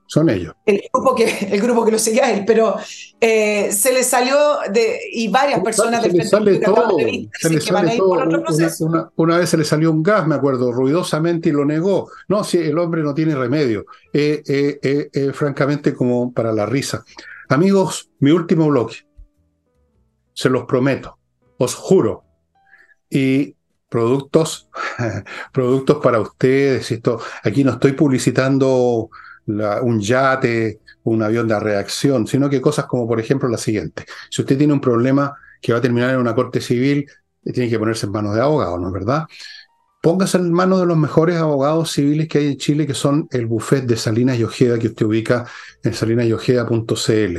[0.06, 0.54] son ellos.
[0.64, 2.76] El grupo que, el grupo que lo sigue a él, pero
[3.20, 4.36] eh, se le salió
[4.72, 8.12] de, y varias personas del sale todo, se le sale todo.
[8.86, 12.08] Una, una, vez se le salió un gas, me acuerdo, ruidosamente y lo negó.
[12.28, 13.84] No, si el hombre no tiene remedio.
[14.12, 17.04] Eh, francamente, como para la risa.
[17.48, 18.98] Amigos, mi último bloque.
[20.34, 21.18] Se los prometo,
[21.58, 22.24] os juro,
[23.12, 23.54] y
[23.88, 24.70] productos,
[25.52, 26.90] productos para ustedes.
[26.90, 29.10] Esto, aquí no estoy publicitando
[29.46, 34.06] un yate, un avión de reacción, sino que cosas como, por ejemplo, la siguiente.
[34.30, 37.06] Si usted tiene un problema que va a terminar en una corte civil,
[37.44, 39.24] tiene que ponerse en manos de abogados, ¿no es verdad?
[40.00, 43.46] Póngase en manos de los mejores abogados civiles que hay en Chile, que son el
[43.46, 45.46] buffet de Salinas y Ojeda, que usted ubica
[45.82, 47.38] en salinasyojeda.cl.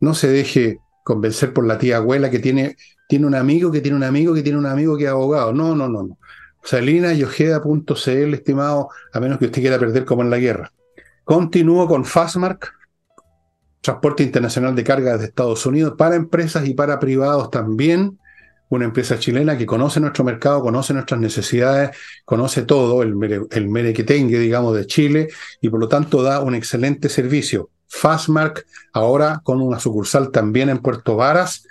[0.00, 0.78] No se deje
[1.08, 2.76] convencer por la tía abuela que tiene
[3.08, 5.54] tiene un amigo que tiene un amigo que tiene un amigo que es abogado.
[5.54, 6.18] No, no, no, no.
[6.62, 10.70] Salinayojeda.cl, estimado, a menos que usted quiera perder como en la guerra.
[11.24, 12.74] Continúo con Fastmark,
[13.80, 18.18] transporte internacional de carga desde Estados Unidos para empresas y para privados también.
[18.68, 21.96] Una empresa chilena que conoce nuestro mercado, conoce nuestras necesidades,
[22.26, 23.14] conoce todo, el,
[23.50, 25.28] el merequetengue, digamos, de Chile,
[25.62, 27.70] y por lo tanto da un excelente servicio.
[27.88, 31.64] Fastmark, ahora con una sucursal también en Puerto Varas,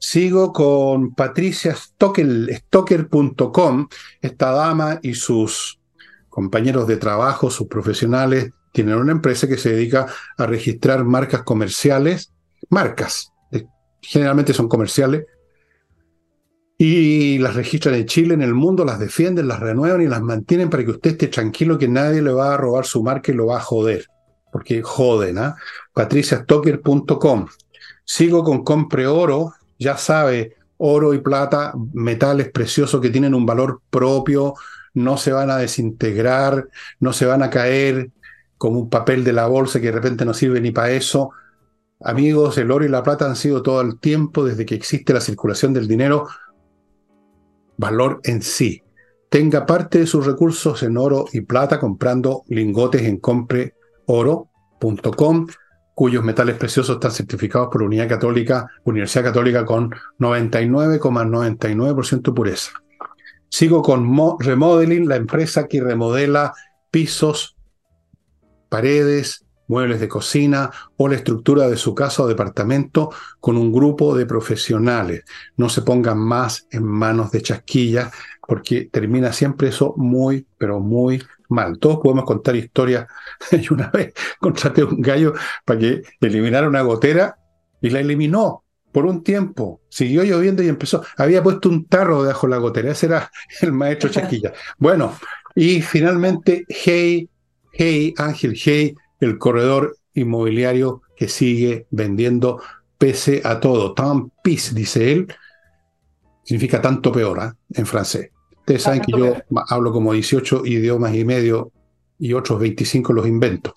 [0.00, 3.88] Sigo con Patricia Stocker.com.
[4.22, 5.80] Esta dama y sus
[6.28, 10.06] compañeros de trabajo, sus profesionales, tienen una empresa que se dedica
[10.36, 12.32] a registrar marcas comerciales,
[12.70, 13.32] marcas,
[14.00, 15.24] generalmente son comerciales,
[16.80, 20.70] y las registran en Chile, en el mundo, las defienden, las renuevan y las mantienen
[20.70, 23.46] para que usted esté tranquilo que nadie le va a robar su marca y lo
[23.46, 24.06] va a joder,
[24.52, 25.56] porque joden, ¿ah?
[25.92, 27.46] patriciastocker.com.
[28.04, 33.82] Sigo con Compre Oro, ya sabe, oro y plata, metales preciosos que tienen un valor
[33.90, 34.54] propio,
[34.94, 36.68] no se van a desintegrar,
[37.00, 38.10] no se van a caer
[38.56, 41.30] como un papel de la bolsa que de repente no sirve ni para eso.
[42.00, 45.20] Amigos, el oro y la plata han sido todo el tiempo, desde que existe la
[45.20, 46.28] circulación del dinero,
[47.76, 48.82] valor en sí.
[49.28, 53.18] Tenga parte de sus recursos en oro y plata comprando lingotes en
[54.08, 55.46] compreoro.com
[55.94, 62.72] cuyos metales preciosos están certificados por Unidad Católica, Universidad Católica con 99,99% de pureza.
[63.50, 66.54] Sigo con Remodeling, la empresa que remodela
[66.90, 67.56] pisos,
[68.68, 74.16] paredes, muebles de cocina o la estructura de su casa o departamento con un grupo
[74.16, 75.24] de profesionales.
[75.56, 78.12] No se pongan más en manos de chasquillas
[78.46, 81.78] porque termina siempre eso muy, pero muy mal.
[81.78, 83.06] Todos podemos contar historias.
[83.52, 85.34] y una vez contraté un gallo
[85.64, 87.38] para que eliminara una gotera
[87.80, 89.80] y la eliminó por un tiempo.
[89.88, 91.04] Siguió lloviendo y empezó.
[91.16, 92.90] Había puesto un tarro debajo de la gotera.
[92.90, 93.30] Ese era
[93.60, 94.52] el maestro Chaquilla.
[94.78, 95.14] Bueno,
[95.54, 97.28] y finalmente, Hey,
[97.72, 102.60] Hey, Ángel Hey, el corredor inmobiliario que sigue vendiendo
[102.98, 103.94] pese a todo.
[103.94, 105.34] Tant pis, dice él,
[106.44, 107.52] significa tanto peor ¿eh?
[107.74, 108.30] en francés.
[108.68, 109.34] Ustedes saben que yo
[109.70, 111.72] hablo como 18 idiomas y medio
[112.18, 113.74] y otros 25 los invento.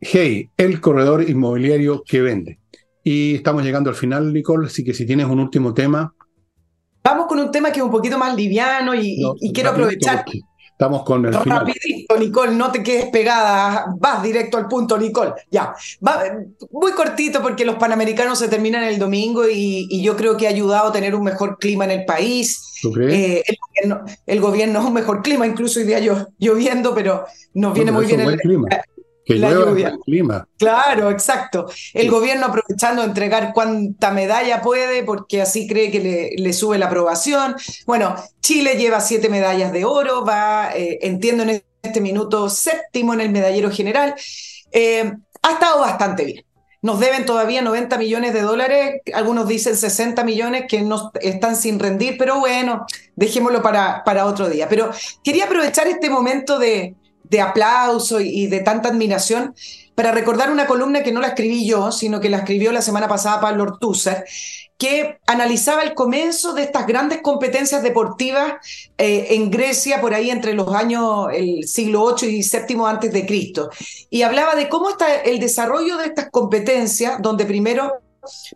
[0.00, 2.58] Hey, el corredor inmobiliario que vende.
[3.04, 6.14] Y estamos llegando al final, Nicole, así que si tienes un último tema.
[7.04, 10.24] Vamos con un tema que es un poquito más liviano y, quiero aprovechar.
[10.80, 11.66] Estamos con el final.
[11.66, 15.34] Rapidito, Nicole, no te quedes pegada, vas directo al punto, Nicole.
[15.50, 16.22] Ya, Va,
[16.70, 20.88] muy cortito porque los Panamericanos se terminan el domingo y, yo creo que ha ayudado
[20.88, 22.78] a tener un mejor clima en el país.
[22.80, 23.12] ¿Tú crees?
[23.12, 23.44] Eh,
[24.24, 26.00] el, gobierno, es un mejor clima, incluso hoy día
[26.38, 28.68] lloviendo, pero nos viene muy bien el clima.
[29.34, 29.96] Que la lluvia.
[30.04, 30.46] clima.
[30.58, 31.66] Claro, exacto.
[31.94, 36.86] El gobierno aprovechando de entregar cuánta medalla puede, porque así cree que le, sube la
[36.86, 37.54] aprobación.
[37.86, 43.20] Bueno, Chile lleva siete medallas de oro, va, eh, entiendo en este minuto séptimo en
[43.20, 44.14] el medallero general.
[44.72, 45.12] Eh,
[45.42, 46.44] ha estado bastante bien.
[46.82, 51.78] Nos deben todavía 90 millones de dólares, algunos dicen 60 millones que no están sin
[51.78, 54.66] rendir, pero bueno, dejémoslo para, para otro día.
[54.66, 54.90] Pero
[55.22, 56.96] quería aprovechar este momento de,
[57.30, 59.54] de aplauso y, de tanta admiración,
[59.94, 63.06] para recordar una columna que no la escribí yo, sino que la escribió la semana
[63.08, 64.24] pasada Pablo Ortúzar,
[64.76, 68.54] que analizaba el comienzo de estas grandes competencias deportivas
[68.96, 73.26] eh, en Grecia por ahí entre los años el siglo VIII y VII antes de
[73.26, 73.70] Cristo.
[74.08, 77.92] Y hablaba de cómo está el desarrollo de estas competencias, donde primero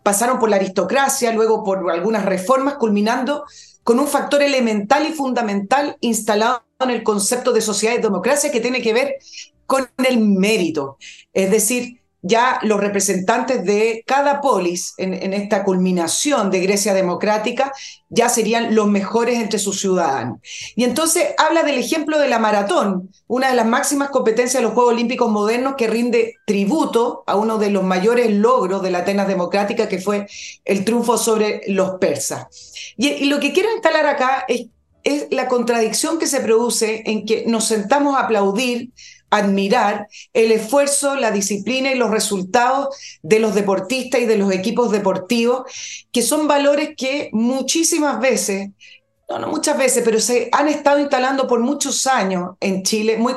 [0.03, 3.45] pasaron por la aristocracia, luego por algunas reformas, culminando
[3.83, 8.59] con un factor elemental y fundamental instalado en el concepto de sociedad y democracia que
[8.59, 9.15] tiene que ver
[9.65, 10.97] con el mérito.
[11.33, 17.71] Es decir, ya los representantes de cada polis en, esta culminación de Grecia democrática
[18.09, 20.39] ya serían los mejores entre sus ciudadanos.
[20.75, 24.73] Y entonces habla del ejemplo de la maratón, una de las máximas competencias de los
[24.73, 29.27] Juegos Olímpicos modernos que rinde tributo a uno de los mayores logros de la Atenas
[29.27, 30.25] democrática, que fue
[30.63, 32.47] el triunfo sobre los persas.
[32.97, 37.65] Y, lo que quiero instalar acá es la contradicción que se produce en que nos
[37.65, 38.89] sentamos a aplaudir
[39.37, 44.91] admirar el esfuerzo, la disciplina y los resultados de los deportistas y de los equipos
[44.91, 45.63] deportivos,
[46.11, 48.69] que son valores que muchísimas veces
[49.27, 53.33] no, no muchas veces, pero se han estado instalando por muchos años en Chile, muy,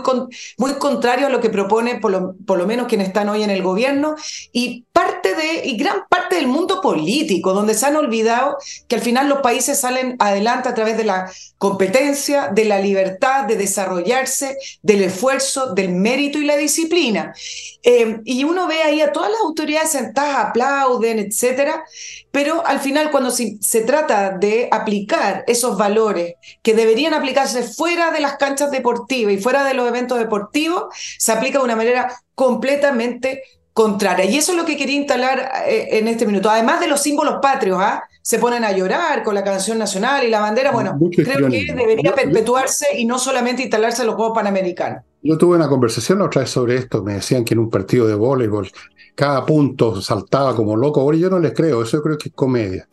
[0.59, 3.51] muy contrario a lo que propone por lo, por lo, menos quienes están hoy en
[3.51, 4.15] el gobierno
[4.53, 5.18] y parte
[5.65, 9.81] y gran parte del mundo político, donde se han olvidado que al final los países
[9.81, 15.91] salen adelante a través de la competencia, de la libertad de desarrollarse, del esfuerzo, del
[15.91, 17.35] mérito y la disciplina.
[17.83, 21.85] Eh, y uno ve ahí a todas las autoridades sentadas, aplauden, etcétera,
[22.31, 28.11] pero al final cuando se, se trata de aplicar esos valores que deberían aplicarse fuera
[28.11, 30.85] de las canchas deportivas y fuera de los eventos deportivos,
[31.19, 33.43] se aplica de una manera completamente
[33.79, 34.25] contraria.
[34.25, 36.51] Y eso es lo que quería instalar eh, en este minuto.
[36.51, 38.03] Además de los símbolos patrios, ¿ah?
[38.21, 40.73] se ponen a llorar con la canción nacional y la bandera.
[40.73, 45.05] Bueno, creo que debería perpetuarse y no solamente instalarse en los Juegos Panamericanos.
[45.23, 47.05] Yo tuve una conversación otra vez sobre esto.
[47.05, 48.69] Me decían que en un partido de voleibol
[49.15, 51.01] cada punto saltaba como loco.
[51.01, 52.89] Ahora yo no les creo, eso yo creo que es comedia.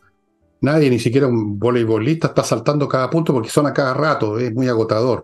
[0.62, 4.54] Nadie, ni siquiera un voleibolista, está saltando cada punto porque son a cada rato, es
[4.54, 5.24] muy agotador.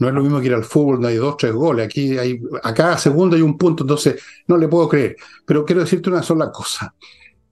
[0.00, 1.86] No es lo mismo que ir al fútbol, no hay dos, tres goles.
[1.86, 5.16] Aquí hay, a cada segundo hay un punto, entonces no le puedo creer.
[5.46, 6.94] Pero quiero decirte una sola cosa,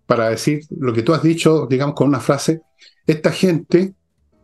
[0.07, 2.63] para decir lo que tú has dicho, digamos, con una frase.
[3.07, 3.95] Esta gente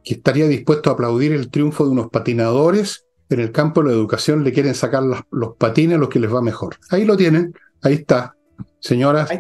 [0.05, 3.95] que estaría dispuesto a aplaudir el triunfo de unos patinadores en el campo de la
[3.95, 6.77] educación le quieren sacar los patines a los que les va mejor.
[6.91, 8.37] Ahí lo tienen, ahí está.
[8.79, 9.31] Señoras,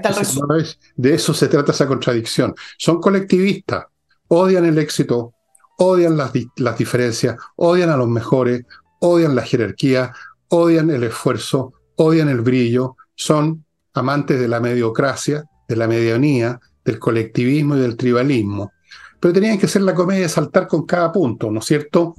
[0.96, 2.54] de eso se trata esa contradicción.
[2.78, 3.84] Son colectivistas,
[4.28, 5.33] odian el éxito,
[5.78, 8.64] odian las, las diferencias, odian a los mejores,
[9.00, 10.12] odian la jerarquía,
[10.48, 16.98] odian el esfuerzo, odian el brillo, son amantes de la mediocracia, de la medianía, del
[16.98, 18.72] colectivismo y del tribalismo.
[19.20, 22.14] Pero tenían que ser la comedia de saltar con cada punto, ¿no es cierto?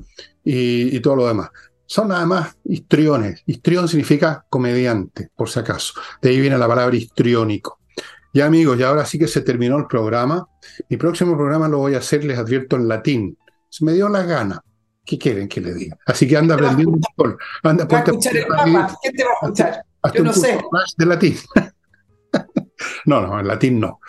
[0.48, 1.50] y todo lo demás
[1.86, 3.44] son nada más histriones.
[3.46, 5.94] Histrión significa comediante, por si acaso.
[6.22, 7.80] De ahí viene la palabra histriónico.
[8.34, 10.48] Ya amigos, ya ahora sí que se terminó el programa.
[10.90, 13.38] Mi próximo programa lo voy a hacer, les advierto, en latín.
[13.76, 14.62] Se me dio la gana.
[15.04, 15.98] ¿Qué quieren que le diga?
[16.06, 16.98] Así que anda aprendiendo
[17.62, 18.98] Anda, ¿Va a escuchar el Papa?
[19.02, 19.86] ¿Quién te va a escuchar?
[20.14, 20.58] Yo no sé.
[20.98, 21.36] de latín.
[23.06, 24.00] no, no, en latín no.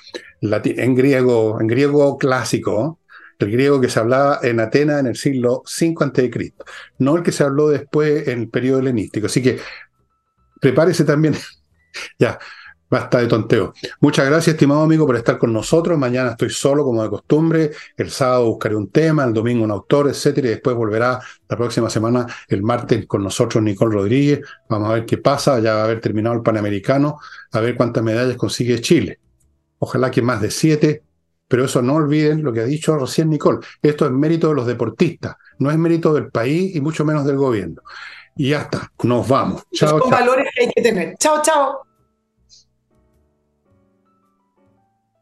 [0.40, 3.00] Latín, en griego, en griego clásico,
[3.40, 6.54] el griego que se hablaba en Atenas en el siglo V a.C.,
[6.98, 9.26] no el que se habló después en el periodo helenístico.
[9.26, 9.58] Así que
[10.60, 11.34] prepárese también.
[12.20, 12.38] ya,
[12.88, 13.74] Basta de tonteo.
[14.00, 15.98] Muchas gracias, estimado amigo, por estar con nosotros.
[15.98, 17.70] Mañana estoy solo, como de costumbre.
[17.96, 21.18] El sábado buscaré un tema, el domingo un autor, etcétera, y después volverá
[21.48, 24.40] la próxima semana, el martes, con nosotros Nicole Rodríguez.
[24.68, 25.58] Vamos a ver qué pasa.
[25.58, 27.18] Ya va a haber terminado el Panamericano,
[27.50, 29.18] a ver cuántas medallas consigue Chile.
[29.78, 31.02] Ojalá que más de siete,
[31.48, 33.58] pero eso no olviden lo que ha dicho recién Nicole.
[33.82, 37.36] Esto es mérito de los deportistas, no es mérito del país y mucho menos del
[37.36, 37.82] gobierno.
[38.36, 39.62] Y ya está, nos vamos.
[39.72, 40.10] Chao, chao.
[40.10, 41.16] valores que hay que tener.
[41.18, 41.86] Chao, chao.